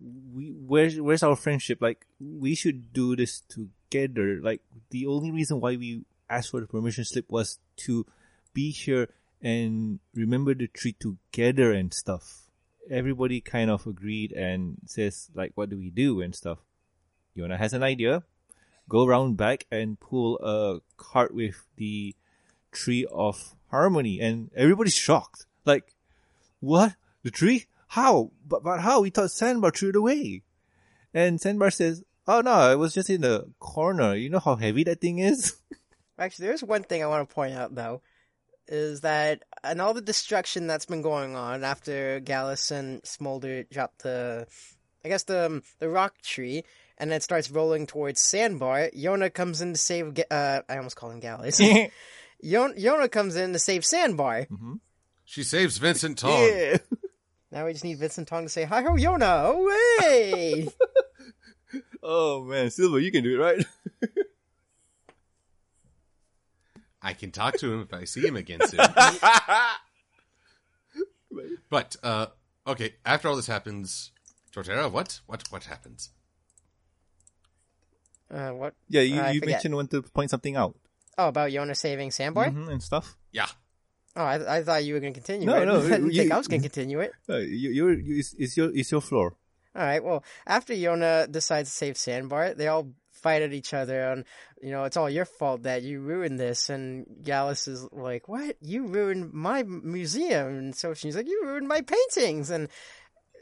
[0.00, 1.80] we where's where's our friendship?
[1.80, 4.40] Like we should do this together.
[4.42, 8.06] Like the only reason why we asked for the permission slip was to
[8.52, 9.08] be here
[9.42, 12.48] and remember the tree together and stuff.
[12.90, 16.58] Everybody kind of agreed and says like what do we do and stuff.
[17.36, 18.22] Yona has an idea.
[18.88, 22.14] Go round back and pull a cart with the
[22.72, 24.20] tree of harmony.
[24.20, 25.46] And everybody's shocked.
[25.64, 25.94] Like
[26.58, 26.96] what?
[27.22, 28.30] The tree how?
[28.46, 29.00] But, but how?
[29.00, 30.42] We thought Sandbar threw it away.
[31.12, 34.14] And Sandbar says, oh no, it was just in the corner.
[34.14, 35.56] You know how heavy that thing is?
[36.18, 38.02] Actually, there's one thing I want to point out though,
[38.68, 44.02] is that and all the destruction that's been going on after Gallus and Smolder dropped
[44.02, 44.46] the,
[45.04, 46.62] I guess the the rock tree,
[46.98, 48.90] and it starts rolling towards Sandbar.
[48.96, 50.16] Yona comes in to save.
[50.30, 51.58] Uh, I almost call him Gallus.
[52.42, 54.46] Yon- Yona comes in to save Sandbar.
[55.24, 56.40] she saves Vincent Tong.
[56.40, 56.76] yeah.
[57.52, 59.54] Now we just need Vincent Tong to say hi ho Yona.
[59.54, 60.68] Away!
[62.02, 63.64] Oh man, Silver, you can do it, right?
[67.02, 68.80] I can talk to him if I see him again soon.
[71.70, 72.26] but uh
[72.66, 74.10] okay, after all this happens,
[74.52, 75.20] Torterra, what?
[75.26, 76.10] What what happens?
[78.32, 78.74] uh, what?
[78.88, 80.76] yeah, you, I you mentioned want to point something out
[81.18, 82.46] Oh, about Yona saving Sandbar.
[82.48, 83.16] Mhm, and stuff.
[83.30, 83.46] Yeah.
[84.16, 85.46] Oh, I, I thought you were going to continue.
[85.46, 85.66] No, it.
[85.66, 87.12] no, I didn't you- think I was going to continue it.
[87.28, 89.36] Uh, you, you're, you, it's, it's your it's your floor.
[89.76, 90.02] All right.
[90.02, 94.24] Well, after Yona decides to save Sandbar, they all fight at each other, and
[94.60, 96.68] you know it's all your fault that you ruined this.
[96.70, 98.56] And Gallus is like, "What?
[98.60, 102.68] You ruined my museum?" And so she's like, "You ruined my paintings." And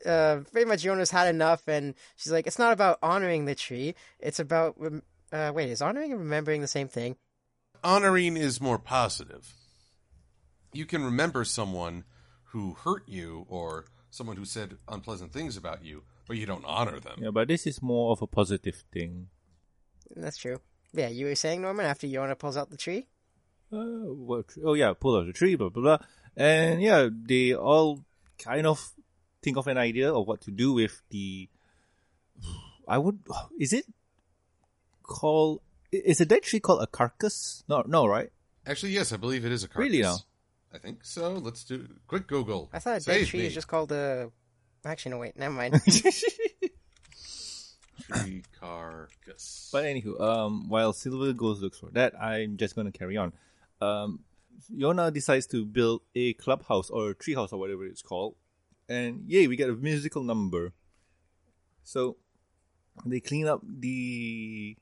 [0.04, 3.94] uh, pretty much Yona's had enough, and she's like, "It's not about honoring the tree.
[4.20, 5.02] It's about rem-
[5.32, 7.16] uh, wait, is honoring and remembering the same thing?"
[7.82, 9.54] Honoring is more positive.
[10.72, 12.04] You can remember someone
[12.44, 16.98] who hurt you or someone who said unpleasant things about you, but you don't honor
[17.00, 17.18] them.
[17.18, 19.28] Yeah, but this is more of a positive thing.
[20.14, 20.60] That's true.
[20.92, 23.08] Yeah, you were saying Norman after Yona pulls out the tree.
[23.70, 24.46] Uh, what?
[24.64, 25.98] Oh yeah, pull out the tree, blah blah blah,
[26.36, 28.04] and yeah, they all
[28.38, 28.94] kind of
[29.42, 31.50] think of an idea of what to do with the
[32.86, 33.20] I would.
[33.60, 33.84] Is it
[35.02, 35.60] called?
[35.92, 37.64] Is a dead tree called a carcass?
[37.68, 38.30] No, no, right?
[38.66, 39.90] Actually, yes, I believe it is a carcass.
[39.90, 40.18] Really now?
[40.72, 41.32] I think so.
[41.32, 42.68] Let's do quick Google.
[42.72, 43.46] I thought a dead Save tree me.
[43.46, 44.30] is just called a.
[44.84, 45.80] Actually, no, wait, never mind.
[48.12, 49.70] tree carcass.
[49.72, 53.32] But anywho, um, while Silver Ghost looks for that, I'm just gonna carry on.
[53.80, 54.20] Um,
[54.74, 58.34] Yona decides to build a clubhouse or treehouse or whatever it's called,
[58.88, 60.72] and yay, we get a musical number.
[61.82, 62.16] So
[63.06, 64.76] they clean up the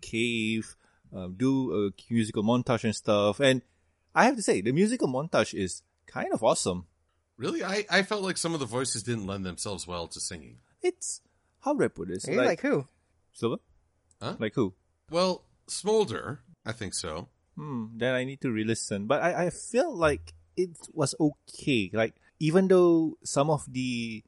[0.00, 0.76] cave,
[1.14, 3.62] uh, do a musical montage and stuff, and
[4.14, 6.86] I have to say the musical montage is kind of awesome.
[7.36, 10.58] really, I, I felt like some of the voices didn't lend themselves well to singing.
[10.82, 11.20] It's
[11.60, 12.28] how do I put this?
[12.28, 12.86] Are you like who?
[13.32, 13.56] Silver,
[14.22, 14.36] Huh?
[14.38, 14.74] like who?
[15.10, 17.28] Well, Smolder, I think so.
[17.56, 19.06] Hmm, then I need to re-listen.
[19.06, 21.90] But I, I feel like it was okay.
[21.92, 24.22] Like even though some of the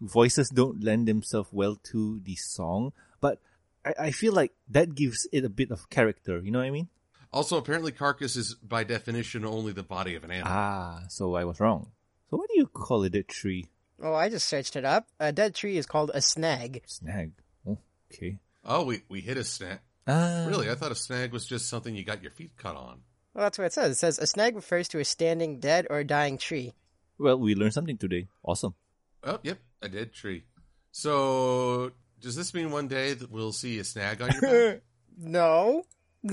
[0.00, 3.40] voices don't lend themselves well to the song, but
[3.84, 6.40] I, I feel like that gives it a bit of character.
[6.40, 6.88] You know what I mean?
[7.32, 10.52] Also, apparently, carcass is by definition only the body of an animal.
[10.52, 11.90] Ah, so I was wrong.
[12.30, 13.14] So what do you call it?
[13.14, 13.66] A tree
[14.02, 15.06] Oh, I just searched it up.
[15.20, 16.82] A dead tree is called a snag.
[16.86, 17.32] snag.
[17.68, 17.78] Oh,
[18.12, 18.38] okay.
[18.64, 19.78] Oh, we we hit a snag.
[20.08, 23.00] Ah, Really, I thought a snag was just something you got your feet cut on.
[23.32, 23.92] Well, that's what it says.
[23.92, 26.74] It says a snag refers to a standing dead or dying tree.
[27.18, 28.26] Well, we learned something today.
[28.42, 28.74] Awesome.
[29.22, 30.42] Oh, yep, a dead tree.
[30.90, 34.40] So, does this mean one day that we'll see a snag on your
[34.72, 34.82] back?
[35.16, 35.84] No.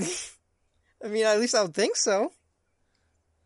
[1.04, 2.32] I mean, at least I would think so.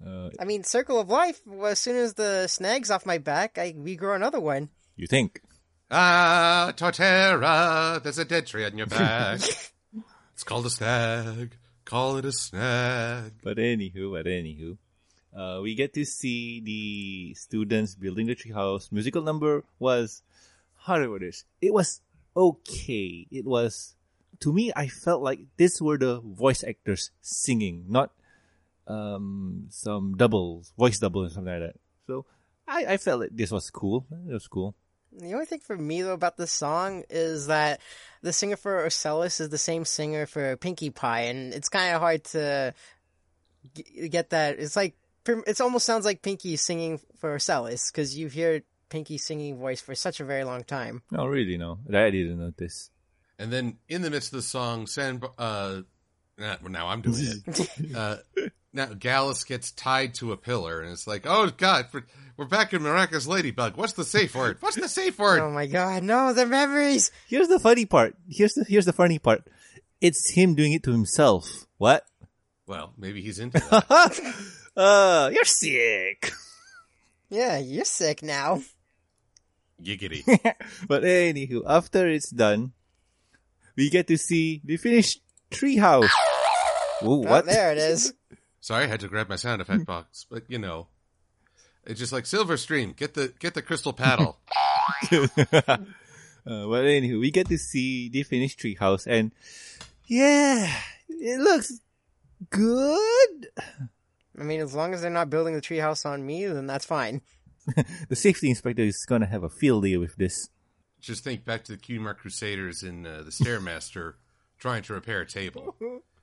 [0.05, 3.59] Uh, I mean, Circle of Life, well, as soon as the snag's off my back,
[3.59, 4.69] I regrow another one.
[4.97, 5.41] you think?
[5.91, 9.41] ah, Torterra, there's a dead tree on your back.
[10.33, 11.57] it's called a snag.
[11.85, 13.33] Call it a snag.
[13.43, 14.77] But anywho, but anywho,
[15.37, 18.91] uh, we get to see the students building the treehouse.
[18.91, 20.23] Musical number was
[20.77, 21.45] how do I put this?
[21.61, 22.01] It was
[22.37, 23.27] okay.
[23.31, 23.95] It was
[24.41, 24.73] to me.
[24.75, 28.11] I felt like this were the voice actors singing, not
[28.87, 31.77] um some doubles, voice double, or something like that.
[32.07, 32.27] So
[32.69, 34.07] I I felt like this was cool.
[34.29, 34.75] It was cool.
[35.17, 37.81] The only thing for me, though, about this song is that
[38.23, 42.01] the singer for Ocellus is the same singer for Pinkie Pie, and it's kind of
[42.01, 42.75] hard to
[44.11, 44.59] get that.
[44.59, 49.57] It's like, it almost sounds like Pinkie singing for Ocellus, because you hear Pinkie's singing
[49.57, 51.03] voice for such a very long time.
[51.13, 51.79] No, really, no.
[51.89, 52.91] I didn't notice.
[53.39, 55.81] And then in the midst of the song, San, uh,
[56.39, 57.95] now I'm doing it.
[57.97, 58.17] uh,
[58.73, 62.05] now Gallus gets tied to a pillar, and it's like, oh god, we're,
[62.37, 63.77] we're back in Miraculous Ladybug.
[63.77, 64.59] What's the safe word?
[64.61, 65.41] What's the safe word?
[65.41, 67.11] Oh my god, no, the memories!
[67.29, 68.17] Here's the funny part.
[68.29, 69.45] Here's the here's the funny part.
[70.01, 71.67] It's him doing it to himself.
[71.79, 72.05] What?
[72.67, 74.35] Well, maybe he's into that.
[74.77, 76.33] uh, you're sick.
[77.31, 78.63] Yeah, you're sick now.
[79.83, 80.25] Giggity.
[80.89, 82.73] but anywho, after it's done,
[83.77, 85.21] we get to see the finished
[85.51, 86.05] treehouse.
[87.03, 87.47] Ooh, Oh, what?
[87.47, 88.15] there it is.
[88.61, 90.87] Sorry, I had to grab my sound effect box, but you know,
[91.85, 92.97] it's just like Silverstream.
[92.97, 94.39] Get the get the crystal paddle.
[95.13, 95.27] uh,
[95.67, 95.85] but
[96.47, 99.33] anywho, we get to see the finished treehouse, and
[100.07, 100.73] yeah,
[101.09, 101.79] it looks
[102.51, 103.47] good.
[104.39, 107.21] I mean, as long as they're not building the treehouse on me, then that's fine.
[108.09, 110.49] The safety inspector is gonna have a field day with this.
[111.05, 114.15] Just think back to the Cutie Mark Crusaders in uh, the Stairmaster
[114.59, 115.77] trying to repair a table.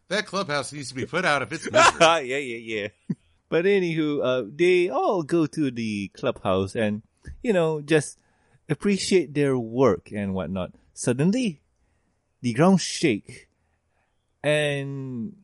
[0.07, 1.99] That clubhouse needs to be put out of its misery.
[1.99, 2.87] yeah, yeah, yeah.
[3.47, 7.03] But anywho, uh, they all go to the clubhouse and,
[7.43, 8.17] you know, just
[8.67, 10.71] appreciate their work and whatnot.
[10.95, 11.61] Suddenly,
[12.41, 13.49] the ground shake
[14.43, 15.35] and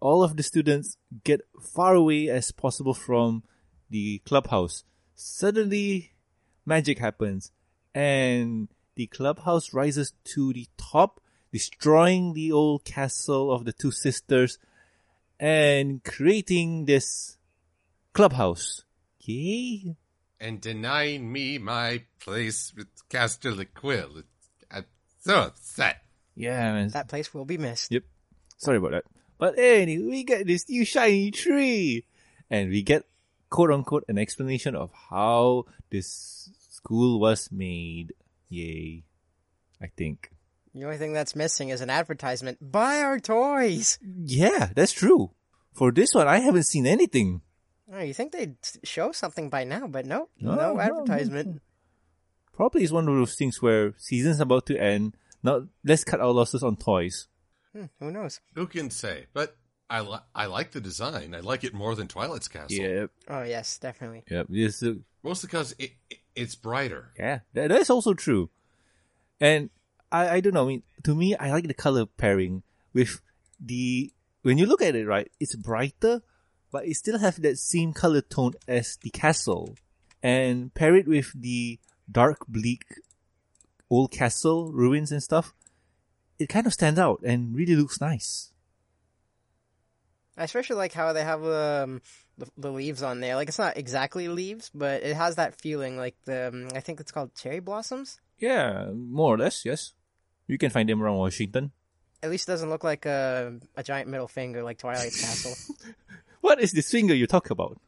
[0.00, 3.42] all of the students get far away as possible from
[3.90, 4.84] the clubhouse.
[5.14, 6.12] Suddenly,
[6.64, 7.52] magic happens
[7.96, 11.20] and the clubhouse rises to the top,
[11.50, 14.58] destroying the old castle of the two sisters
[15.40, 17.38] and creating this
[18.12, 18.84] clubhouse.
[19.20, 19.96] Yay!
[20.40, 24.22] and denying me my place with Casterly Quill.
[24.70, 24.84] I'm
[25.20, 26.02] so upset.
[26.34, 26.88] Yeah, man.
[26.88, 27.90] That place will be missed.
[27.90, 28.04] Yep.
[28.58, 29.04] Sorry about that.
[29.38, 32.04] But anyway, we get this new shiny tree.
[32.50, 33.04] And we get,
[33.50, 36.50] quote unquote, an explanation of how this
[36.86, 38.12] school was made.
[38.48, 39.02] Yay.
[39.82, 40.30] I think.
[40.74, 42.58] The only thing that's missing is an advertisement.
[42.60, 43.98] Buy our toys!
[44.02, 45.30] Yeah, that's true.
[45.74, 47.40] For this one, I haven't seen anything.
[47.92, 50.30] Oh, you think they'd show something by now, but nope.
[50.40, 51.60] No, No, no, advertisement.
[52.52, 55.14] Probably it's one of those things where season's about to end.
[55.42, 57.28] Now, let's cut our losses on toys.
[57.72, 58.40] Hmm, who knows?
[58.54, 59.26] Who can say?
[59.34, 59.56] But
[59.90, 61.34] I li- I like the design.
[61.34, 62.76] I like it more than Twilight's Castle.
[62.76, 63.10] Yep.
[63.28, 64.24] Oh, yes, definitely.
[64.30, 64.46] Yep.
[64.48, 67.12] This, uh, Mostly because it, it it's brighter.
[67.18, 68.50] Yeah, that, that's also true.
[69.40, 69.70] And
[70.12, 70.64] I, I don't know.
[70.64, 72.62] I mean, to me, I like the color pairing
[72.92, 73.20] with
[73.58, 74.12] the,
[74.42, 76.22] when you look at it, right, it's brighter,
[76.70, 79.76] but it still have that same color tone as the castle.
[80.22, 81.78] And pair it with the
[82.10, 82.84] dark, bleak
[83.90, 85.52] old castle ruins and stuff.
[86.38, 88.52] It kind of stands out and really looks nice.
[90.36, 92.02] I especially like how they have um,
[92.36, 93.36] the, the leaves on there.
[93.36, 95.96] Like it's not exactly leaves, but it has that feeling.
[95.96, 98.20] Like the um, I think it's called cherry blossoms.
[98.38, 99.92] Yeah, more or less, yes.
[100.46, 101.72] You can find them around Washington.
[102.22, 105.54] At least it doesn't look like a a giant middle finger like Twilight's castle.
[106.42, 107.80] What is this finger you talk about?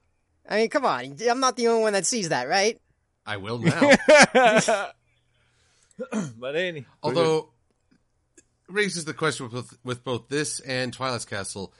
[0.48, 2.76] I mean, come on, I'm not the only one that sees that, right?
[3.24, 3.92] I will now.
[6.36, 7.50] but any, Although
[8.68, 11.72] raises the question with with both this and Twilight's Castle,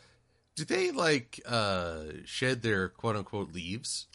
[0.59, 4.09] do they like uh shed their quote unquote leaves?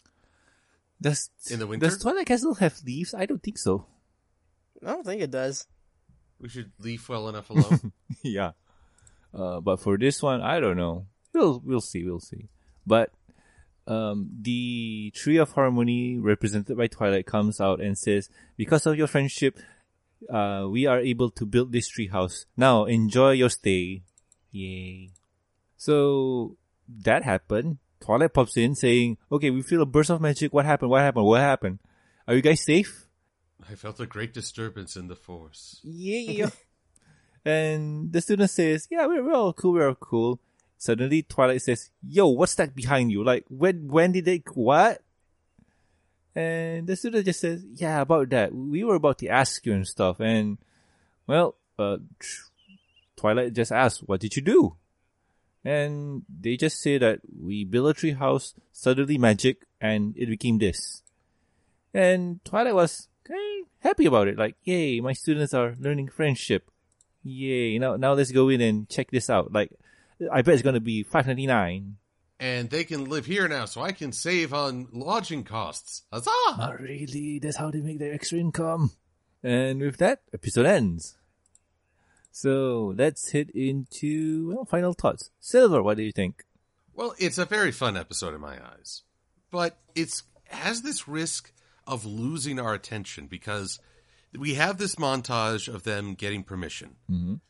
[1.00, 1.86] does in the winter?
[1.86, 3.14] does Twilight Castle have leaves?
[3.14, 3.86] I don't think so.
[4.82, 5.66] I don't think it does.
[6.40, 7.92] We should leave well enough alone.
[8.22, 8.52] yeah.
[9.32, 11.06] Uh, but for this one, I don't know.
[11.32, 12.04] We'll we'll see.
[12.04, 12.48] We'll see.
[12.86, 13.10] But
[13.86, 19.06] um, the Tree of Harmony, represented by Twilight, comes out and says, "Because of your
[19.06, 19.58] friendship,
[20.32, 22.46] uh, we are able to build this tree house.
[22.56, 24.02] Now enjoy your stay."
[24.52, 25.10] Yay!
[25.84, 26.56] So
[27.04, 27.76] that happened.
[28.00, 30.52] Twilight pops in saying, "Okay, we feel a burst of magic.
[30.52, 30.90] What happened?
[30.90, 31.26] What happened?
[31.26, 31.78] What happened?
[32.26, 33.04] Are you guys safe?"
[33.68, 35.80] I felt a great disturbance in the force.
[35.84, 36.50] Yeah.
[37.44, 40.40] and the student says, yeah, we're, we're all cool, we're all cool.
[40.78, 43.22] Suddenly Twilight says, yo, what's that behind you?
[43.24, 45.02] Like, when, when did they, what?
[46.34, 48.54] And the student just says, yeah, about that.
[48.54, 50.20] We were about to ask you and stuff.
[50.20, 50.58] And,
[51.26, 51.98] well, uh,
[53.16, 54.76] Twilight just asked, what did you do?
[55.64, 60.58] And they just say that we built a tree house, suddenly magic, and it became
[60.58, 61.02] this.
[61.94, 64.36] And Twilight was okay, happy about it.
[64.36, 66.70] Like, yay, my students are learning friendship.
[67.22, 69.52] Yay, now now let's go in and check this out.
[69.52, 69.72] Like,
[70.30, 71.96] I bet it's gonna be five ninety nine.
[72.38, 76.02] And they can live here now, so I can save on lodging costs.
[76.12, 76.58] Huzzah!
[76.58, 77.38] Not really.
[77.38, 78.90] That's how they make their extra income.
[79.42, 81.16] And with that, episode ends.
[82.36, 85.30] So let's hit into well, final thoughts.
[85.38, 86.42] Silver, what do you think?
[86.92, 89.02] Well, it's a very fun episode in my eyes,
[89.52, 91.52] but it's has this risk
[91.86, 93.78] of losing our attention because
[94.36, 97.40] we have this montage of them getting permission, Mhm.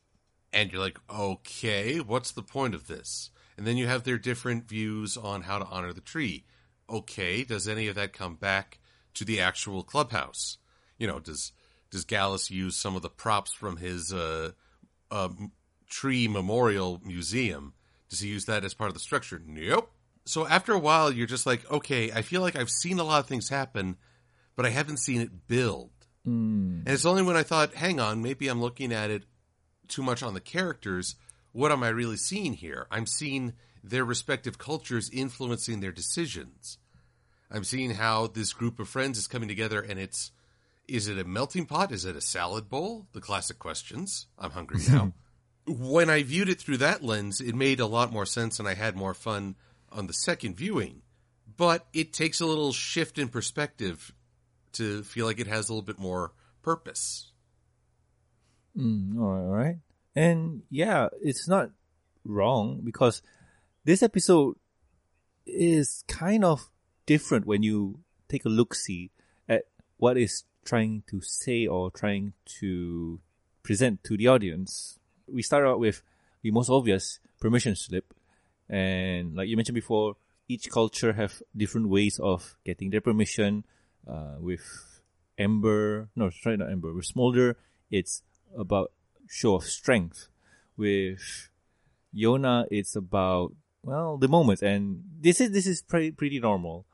[0.53, 3.31] and you're like, okay, what's the point of this?
[3.57, 6.45] And then you have their different views on how to honor the tree.
[6.91, 8.81] Okay, does any of that come back
[9.15, 10.59] to the actual clubhouse?
[10.99, 11.53] You know, does
[11.91, 14.53] does Gallus use some of the props from his uh,
[15.15, 15.29] uh,
[15.89, 17.73] tree memorial museum?
[18.11, 19.41] Does he use that as part of the structure?
[19.45, 19.91] Nope.
[20.27, 23.21] So after a while, you're just like, okay, I feel like I've seen a lot
[23.21, 23.97] of things happen,
[24.57, 25.91] but I haven't seen it build.
[26.27, 26.81] Mm.
[26.81, 29.25] And it's only when I thought, hang on, maybe I'm looking at it
[29.89, 31.17] too much on the characters.
[31.53, 32.87] What am I really seeing here?
[32.91, 33.53] I'm seeing
[33.83, 36.79] their respective cultures influencing their decisions.
[37.51, 40.33] I'm seeing how this group of friends is coming together and it's
[40.89, 41.93] is it a melting pot?
[41.93, 43.07] Is it a salad bowl?
[43.13, 44.27] The classic questions.
[44.39, 45.13] I'm hungry now.
[45.67, 48.75] when I viewed it through that lens, it made a lot more sense and I
[48.75, 49.57] had more fun
[49.91, 51.03] on the second viewing.
[51.57, 54.13] But it takes a little shift in perspective
[54.73, 56.33] to feel like it has a little bit more
[56.63, 57.31] purpose.
[58.77, 59.77] Mm, all right, all right.
[60.17, 61.71] And yeah, it's not
[62.25, 63.23] wrong because
[63.85, 64.57] this episode
[65.47, 66.69] is kind of
[67.07, 69.11] different when you take a look see
[69.49, 69.65] at
[69.97, 73.21] what is trying to say or trying to
[73.63, 74.99] present to the audience.
[75.27, 76.03] We start out with
[76.43, 78.13] the most obvious permission slip,
[78.69, 80.17] and like you mentioned before,
[80.49, 83.65] each culture have different ways of getting their permission.
[84.07, 85.01] Uh, with
[85.39, 86.93] Ember, no, sorry, not Ember.
[86.93, 87.57] With Smolder,
[87.91, 88.23] it's
[88.57, 88.93] about
[89.29, 90.29] show of strength.
[90.77, 91.49] With
[92.15, 93.53] Yona, it's about
[93.83, 96.87] well the moment, and this is this is pretty pretty normal.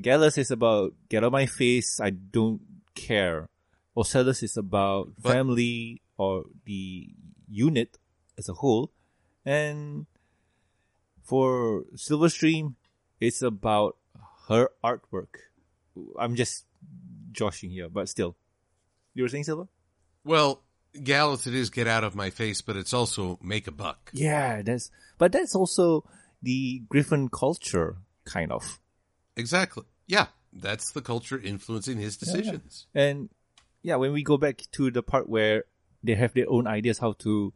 [0.00, 2.60] Gallus is about get on my face, I don't
[2.94, 3.48] care.
[3.96, 7.10] Ocellus is about But- family or the
[7.48, 7.98] unit
[8.38, 8.90] as a whole,
[9.44, 10.06] and
[11.22, 12.74] for Silverstream,
[13.20, 13.96] it's about
[14.48, 15.36] her artwork.
[16.18, 16.66] I'm just
[17.32, 18.36] joshing here, but still.
[19.14, 19.68] You were saying Silver?
[20.24, 20.62] Well,
[21.02, 24.10] Gallus, it is get out of my face, but it's also make a buck.
[24.12, 26.04] Yeah, that's but that's also
[26.42, 28.80] the Griffin culture, kind of.
[29.36, 29.84] Exactly.
[30.06, 32.86] Yeah, that's the culture influencing his decisions.
[32.94, 33.28] And
[33.82, 35.64] yeah, when we go back to the part where
[36.02, 37.52] they have their own ideas how to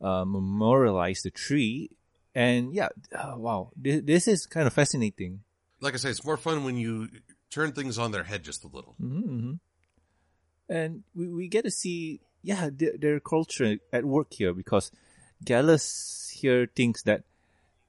[0.00, 1.90] uh, memorialize the tree,
[2.34, 5.40] and yeah, uh, wow, this, this is kind of fascinating.
[5.80, 7.08] Like I say, it's more fun when you
[7.50, 8.94] turn things on their head just a little.
[8.98, 9.54] hmm
[10.68, 14.90] And we, we get to see yeah, their, their culture at work here because
[15.44, 17.24] Gallus here thinks that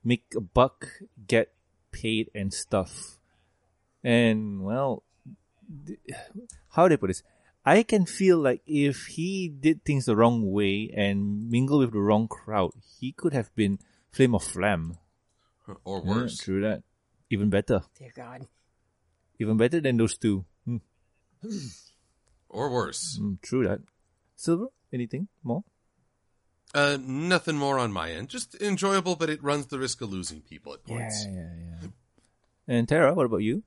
[0.03, 0.87] make a buck,
[1.27, 1.53] get
[1.91, 3.18] paid and stuff.
[4.03, 5.03] And well,
[6.69, 7.23] how do I put this?
[7.65, 11.99] I can feel like if he did things the wrong way and mingle with the
[11.99, 13.79] wrong crowd, he could have been
[14.11, 14.97] Flim of Flam.
[15.83, 16.37] Or Yeah, worse.
[16.37, 16.83] true that.
[17.29, 17.81] Even better.
[17.97, 18.47] Dear God.
[19.37, 20.45] Even better than those two.
[20.65, 20.77] Hmm.
[22.51, 23.19] Or worse.
[23.21, 23.81] Mm, true that.
[24.35, 25.63] Silver, anything more?
[26.73, 28.29] Uh, nothing more on my end.
[28.29, 31.25] Just enjoyable, but it runs the risk of losing people at points.
[31.29, 31.49] Yeah, yeah,
[31.83, 31.87] yeah.
[32.67, 33.61] And Tara, what about you?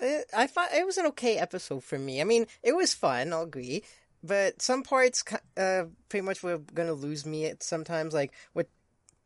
[0.00, 2.20] I thought it was an okay episode for me.
[2.20, 3.82] I mean, it was fun, I'll agree,
[4.22, 5.24] but some parts
[5.56, 8.66] uh, pretty much were gonna lose me at sometimes, like with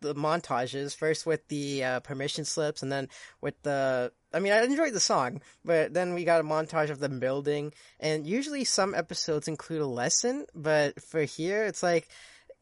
[0.01, 0.97] the montages.
[0.97, 3.09] First with the uh, permission slips, and then
[3.41, 4.13] with the.
[4.33, 7.73] I mean, I enjoyed the song, but then we got a montage of them building,
[7.99, 12.09] and usually some episodes include a lesson, but for here, it's like,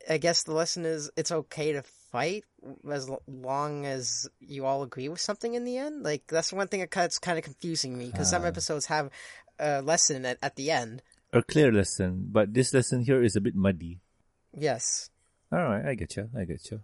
[0.08, 2.44] I guess the lesson is it's okay to fight
[2.90, 6.02] as long as you all agree with something in the end.
[6.02, 8.46] Like that's one thing that's kind of confusing me because some Ah.
[8.48, 9.10] episodes have
[9.58, 11.02] a lesson at, at the end.
[11.32, 14.00] A clear lesson, but this lesson here is a bit muddy.
[14.56, 15.10] Yes.
[15.52, 16.30] All right, I get you.
[16.36, 16.80] I get you.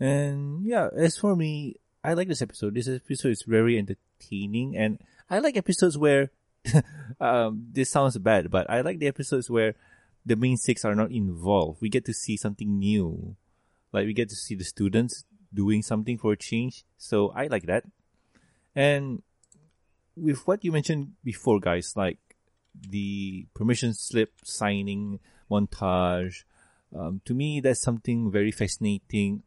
[0.00, 2.74] And yeah, as for me, I like this episode.
[2.74, 6.30] This episode is very entertaining, and I like episodes where,
[7.20, 9.74] um, this sounds bad, but I like the episodes where
[10.24, 11.80] the main six are not involved.
[11.80, 13.36] We get to see something new,
[13.92, 16.84] like we get to see the students doing something for a change.
[16.96, 17.84] So I like that.
[18.74, 19.22] And
[20.16, 22.18] with what you mentioned before, guys, like
[22.78, 25.20] the permission slip signing
[25.50, 26.44] montage,
[26.96, 29.42] um, to me, that's something very fascinating,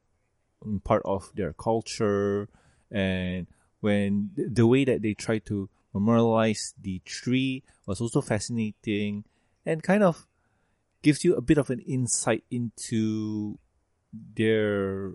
[0.84, 2.48] part of their culture,
[2.92, 3.48] and
[3.80, 9.24] when the way that they try to memorialize the tree was also fascinating,
[9.66, 10.28] and kind of
[11.02, 13.58] gives you a bit of an insight into
[14.14, 15.14] their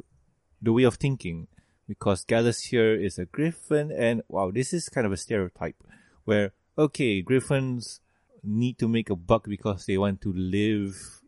[0.60, 1.48] the way of thinking.
[1.88, 5.76] Because Gallus here is a griffin, and wow, this is kind of a stereotype
[6.24, 8.00] where okay, griffins
[8.42, 11.20] need to make a buck because they want to live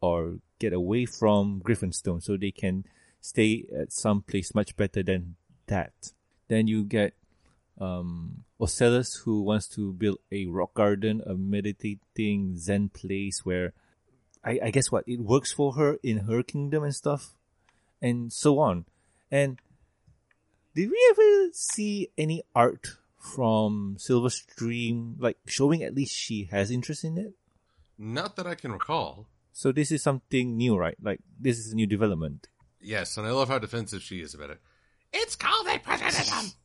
[0.00, 2.84] or get away from Griffinstone so they can
[3.20, 6.12] stay at some place much better than that.
[6.48, 7.14] Then you get
[7.80, 13.72] um, Ocellus who wants to build a rock garden, a meditating Zen place where
[14.44, 17.34] I, I guess what it works for her in her kingdom and stuff,
[18.00, 18.86] and so on.
[19.30, 19.58] And
[20.74, 27.04] did we ever see any art from Silverstream, like showing at least she has interest
[27.04, 27.34] in it?
[27.98, 29.26] Not that I can recall.
[29.52, 30.96] So this is something new, right?
[31.02, 32.48] Like this is a new development.
[32.80, 34.60] Yes, and I love how defensive she is about it.
[35.12, 36.54] It's called a prejudice.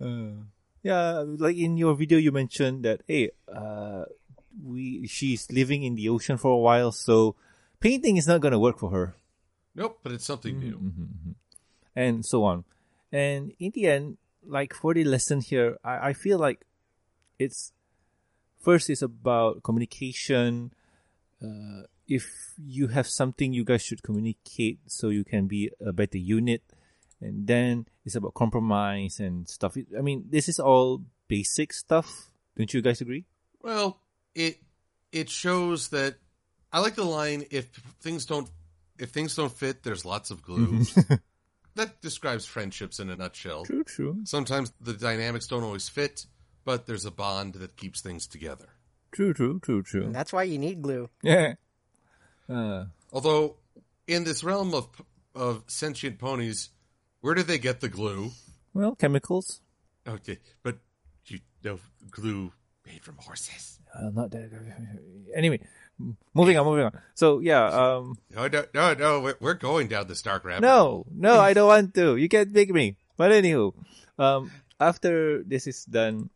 [0.00, 0.46] Uh,
[0.84, 4.04] yeah, like in your video, you mentioned that hey, uh,
[4.62, 7.36] we she's living in the ocean for a while, so
[7.80, 9.14] painting is not gonna work for her,
[9.74, 10.76] Nope, but it's something new.
[10.76, 11.30] Mm-hmm.
[11.94, 12.64] and so on.
[13.12, 16.64] And in the end, like for the lesson here, I, I feel like
[17.38, 17.72] it's
[18.60, 20.72] first it's about communication.
[21.42, 26.18] Uh, if you have something, you guys should communicate so you can be a better
[26.18, 26.62] unit.
[27.20, 29.76] And then it's about compromise and stuff.
[29.96, 32.30] I mean, this is all basic stuff.
[32.56, 33.24] Don't you guys agree?
[33.60, 34.00] Well,
[34.34, 34.58] it
[35.12, 36.16] it shows that
[36.72, 37.66] I like the line if
[38.00, 38.48] things don't
[38.98, 40.82] if things don't fit, there's lots of glue.
[41.76, 43.64] that describes friendships in a nutshell.
[43.64, 44.20] True, true.
[44.24, 46.26] Sometimes the dynamics don't always fit,
[46.64, 48.66] but there's a bond that keeps things together.
[49.12, 50.04] True, true, true, true.
[50.04, 51.08] And that's why you need glue.
[51.22, 51.54] Yeah.
[52.50, 53.56] Uh, Although
[54.06, 54.88] in this realm of
[55.34, 56.70] of sentient ponies,
[57.20, 58.30] where do they get the glue?
[58.72, 59.60] well, chemicals.
[60.06, 60.78] Okay, but
[61.26, 61.78] you know
[62.10, 62.50] glue
[62.88, 63.78] made from horses.
[63.94, 64.50] Uh, not that.
[65.34, 65.60] Anyway,
[66.00, 66.98] m- moving on, moving on.
[67.14, 69.20] So yeah, um, No, no, no, no.
[69.20, 70.62] We're, we're going down the dark rabbit.
[70.62, 72.16] no, no, I don't want to.
[72.16, 72.96] You can't make me.
[73.16, 73.74] But anywho,
[74.18, 76.30] um, after this is done,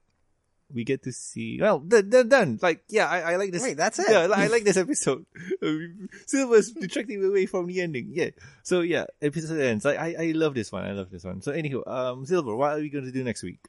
[0.72, 1.58] we get to see.
[1.60, 2.58] Well, they're, they're done.
[2.60, 3.62] Like, yeah, I, I like this.
[3.62, 4.06] Wait, that's it?
[4.08, 5.26] Yeah, I like this episode.
[6.26, 8.08] Silver's detracting away from the ending.
[8.12, 8.30] Yeah.
[8.62, 9.84] So yeah, episode ends.
[9.86, 10.84] I, I, I love this one.
[10.84, 11.42] I love this one.
[11.42, 13.60] So anywho, um, Silver, what are we going to do next week?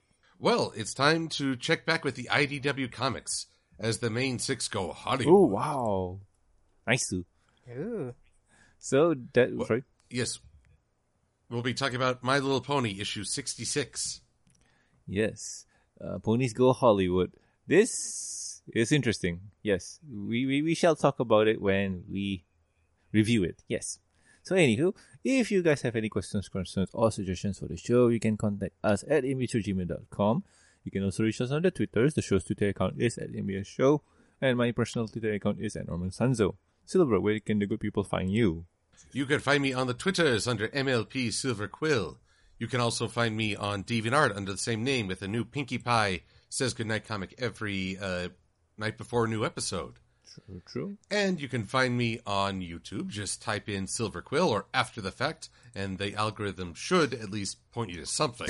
[0.44, 3.46] Well, it's time to check back with the IDW comics
[3.80, 5.34] as the main six go Hollywood.
[5.34, 6.20] Oh wow,
[6.86, 7.14] nice.
[7.14, 8.14] Ooh.
[8.78, 9.84] So that What- sorry.
[10.10, 10.40] Yes.
[11.50, 14.20] We'll be talking about My Little Pony issue 66.
[15.08, 15.66] Yes,
[16.04, 17.32] uh, Ponies Go Hollywood.
[17.66, 19.40] This is interesting.
[19.62, 22.44] Yes, we, we we shall talk about it when we
[23.14, 23.64] review it.
[23.70, 24.00] Yes.
[24.44, 28.20] So anywho, if you guys have any questions, concerns, or suggestions for the show, you
[28.20, 30.44] can contact us at invitrogmail.com.
[30.84, 32.14] You can also reach us on the Twitters.
[32.14, 34.02] The show's Twitter account is at MBS Show.
[34.42, 36.56] And my personal Twitter account is at Norman Sanzo.
[36.86, 38.66] Silver, where can the good people find you?
[39.14, 42.20] You can find me on the Twitters under MLP Silver Quill.
[42.60, 45.78] You can also find me on DeviantArt under the same name with a new Pinkie
[45.78, 48.30] Pie says goodnight comic every uh,
[48.78, 49.94] night before a new episode.
[50.34, 50.98] True, true.
[51.12, 53.08] And you can find me on YouTube.
[53.10, 57.58] Just type in Silver Quill or After the Fact, and the algorithm should at least
[57.72, 58.50] point you to something.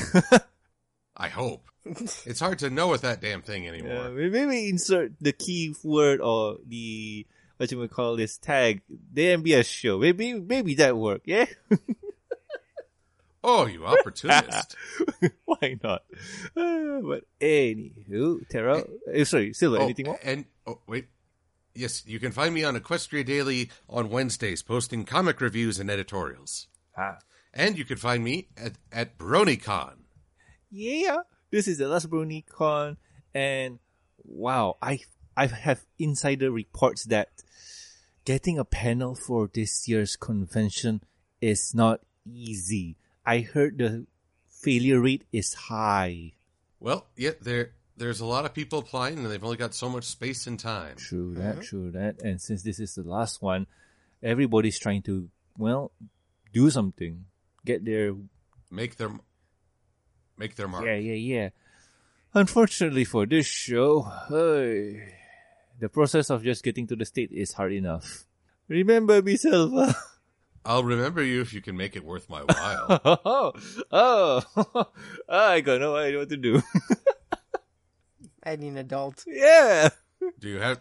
[1.18, 1.66] I hope.
[1.86, 4.10] It's hard to know with that damn thing Yeah, anymore.
[4.10, 7.26] maybe insert the key word or the
[7.58, 8.82] what you would call this tag,
[9.12, 10.00] the MBS show.
[10.00, 11.22] Maybe maybe that work.
[11.26, 11.46] Yeah,
[13.46, 14.76] Oh, you opportunist.
[15.46, 16.04] why not?
[16.56, 19.80] Uh, but anywho, Tara, uh, sorry, Silver.
[19.80, 20.20] oh, anything more?
[20.24, 21.08] And, oh, wait.
[21.76, 26.68] Yes, you can find me on Equestria Daily on Wednesdays, posting comic reviews and editorials.
[26.98, 27.18] Ah,
[27.54, 29.96] And you can find me at, at BronyCon.
[30.70, 31.18] yeah.
[31.52, 32.98] This is the last BronyCon,
[33.36, 33.78] and
[34.24, 35.02] wow, I
[35.38, 37.30] I have insider reports that
[38.26, 41.02] getting a panel for this year's convention
[41.42, 42.98] is not easy.
[43.24, 44.08] I heard the
[44.50, 46.34] failure rate is high.
[46.80, 50.04] Well, yeah, there there's a lot of people applying, and they've only got so much
[50.04, 50.98] space and time.
[50.98, 51.62] True that, mm-hmm.
[51.62, 52.22] true that.
[52.22, 53.66] And since this is the last one,
[54.22, 55.92] everybody's trying to, well,
[56.52, 57.26] do something.
[57.66, 58.14] Get their,
[58.70, 59.12] Make their
[60.38, 60.84] make their mark.
[60.84, 61.50] yeah, yeah, yeah.
[62.34, 65.14] Unfortunately for this show, hey,
[65.80, 68.26] the process of just getting to the state is hard enough.
[68.68, 69.96] Remember me, Silva.
[70.66, 73.02] I'll remember you if you can make it worth my while.
[73.26, 73.52] oh,
[73.92, 74.88] oh,
[75.28, 76.62] I got no idea what to do.
[78.46, 79.24] I need an adult.
[79.28, 79.90] yeah,
[80.40, 80.80] do you have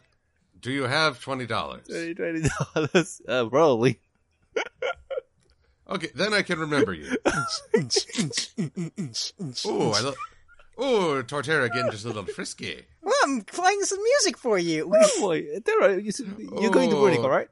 [0.60, 1.86] Do you have twenty dollars?
[1.86, 4.00] twenty dollars, uh, probably.
[5.88, 7.16] Okay, then I can remember you.
[9.66, 10.14] Oh, I love.
[10.78, 12.82] Oh, Torterra getting just a little frisky.
[13.02, 14.90] Well, I'm playing some music for you.
[14.94, 16.10] Oh boy, Tara, you,
[16.60, 17.24] you're going to Burning, Oh.
[17.24, 17.48] all right?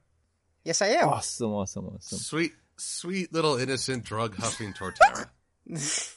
[0.64, 1.08] yes, I am.
[1.08, 2.18] Awesome, awesome, awesome.
[2.18, 5.26] Sweet, sweet little innocent drug huffing Torterra.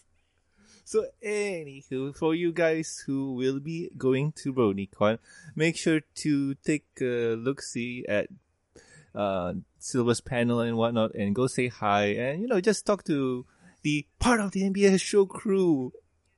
[0.94, 5.18] So, anywho, for you guys who will be going to BronyCon,
[5.56, 8.28] make sure to take a look see at
[9.16, 13.44] uh, Silver's panel and whatnot, and go say hi, and you know, just talk to
[13.82, 15.94] the part of the MBS show crew,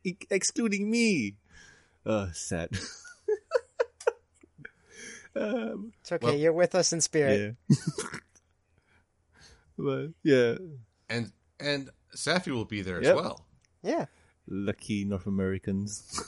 [0.05, 1.35] e- excluding me.
[2.05, 2.69] Uh, sad.
[5.35, 6.27] um, It's okay.
[6.27, 7.57] Well- you're with us in spirit.
[7.69, 7.75] yeah.
[9.77, 10.55] but yeah,
[11.09, 13.17] And and Safi will be there Yep.
[13.17, 13.45] as well.
[13.83, 14.05] Yeah.
[14.47, 16.21] Lucky North Americans.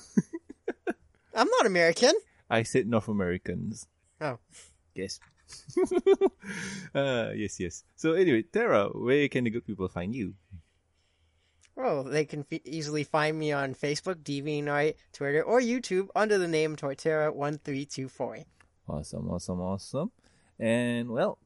[1.36, 2.14] I'm not American.
[2.50, 3.88] I said North Americans.
[4.22, 4.40] Oh.
[4.96, 5.20] Yes.
[6.96, 7.84] uh, yes, yes.
[7.96, 10.34] So anyway, Tara, where can the good people find you?
[11.76, 16.48] Well, they can f- easily find me on Facebook, DeviantArt, Twitter, or YouTube under the
[16.48, 18.46] name Torterra1324.
[18.90, 20.12] Awesome, awesome, awesome.
[20.60, 21.38] And well,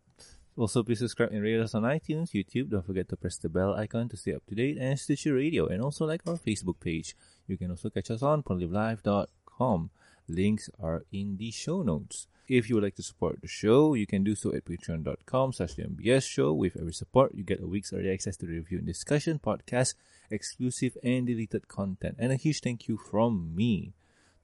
[0.57, 2.69] also please subscribe and rate us on iTunes, YouTube.
[2.69, 5.67] Don't forget to press the bell icon to stay up to date and Stitcher Radio
[5.67, 7.15] and also like our Facebook page.
[7.47, 9.89] You can also catch us on ponyvillelive.com.
[10.27, 12.27] Links are in the show notes.
[12.47, 15.75] If you would like to support the show, you can do so at patreon.com slash
[15.75, 16.53] the MBS show.
[16.53, 19.95] With every support, you get a week's early access to the review and discussion, podcast,
[20.29, 22.15] exclusive and deleted content.
[22.19, 23.93] And a huge thank you from me.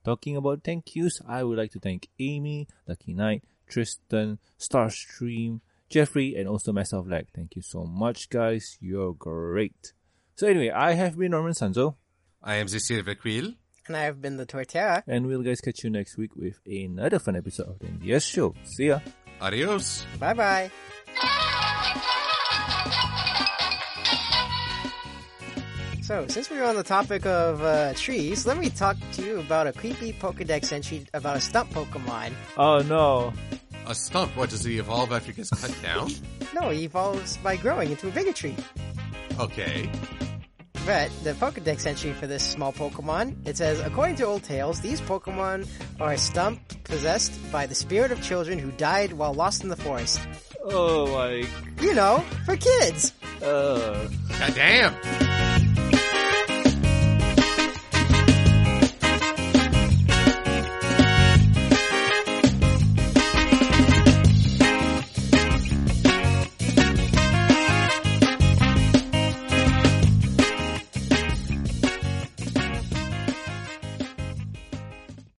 [0.04, 6.34] Talking about thank yous, I would like to thank Amy, Lucky Knight, Tristan, Starstream, Jeffrey,
[6.36, 7.06] and also myself.
[7.08, 8.76] Like, thank you so much, guys.
[8.80, 9.92] You're great.
[10.34, 11.96] So anyway, I have been Norman Sanzo,
[12.42, 13.52] I am the Silver Quill.
[13.88, 15.02] And I have been the Torterra.
[15.06, 18.54] and we'll guys catch you next week with another fun episode of the MBS show.
[18.64, 19.00] See ya.
[19.40, 20.04] Adios.
[20.20, 20.70] Bye bye.
[26.02, 29.40] So, since we were on the topic of uh, trees, let me talk to you
[29.40, 32.32] about a creepy Pokedex entry about a stump Pokemon.
[32.56, 33.34] Oh no.
[33.88, 34.36] A stump.
[34.36, 36.10] What does he evolve after he gets cut down?
[36.54, 38.54] No, he evolves by growing into a bigger tree.
[39.40, 39.90] Okay.
[40.84, 45.00] But the Pokedex entry for this small Pokemon, it says, according to old tales, these
[45.00, 45.66] Pokemon
[46.00, 49.76] are a stump possessed by the spirit of children who died while lost in the
[49.76, 50.20] forest.
[50.64, 51.48] Oh like
[51.80, 53.14] You know, for kids.
[53.42, 54.08] Uh.
[54.38, 55.47] God damn.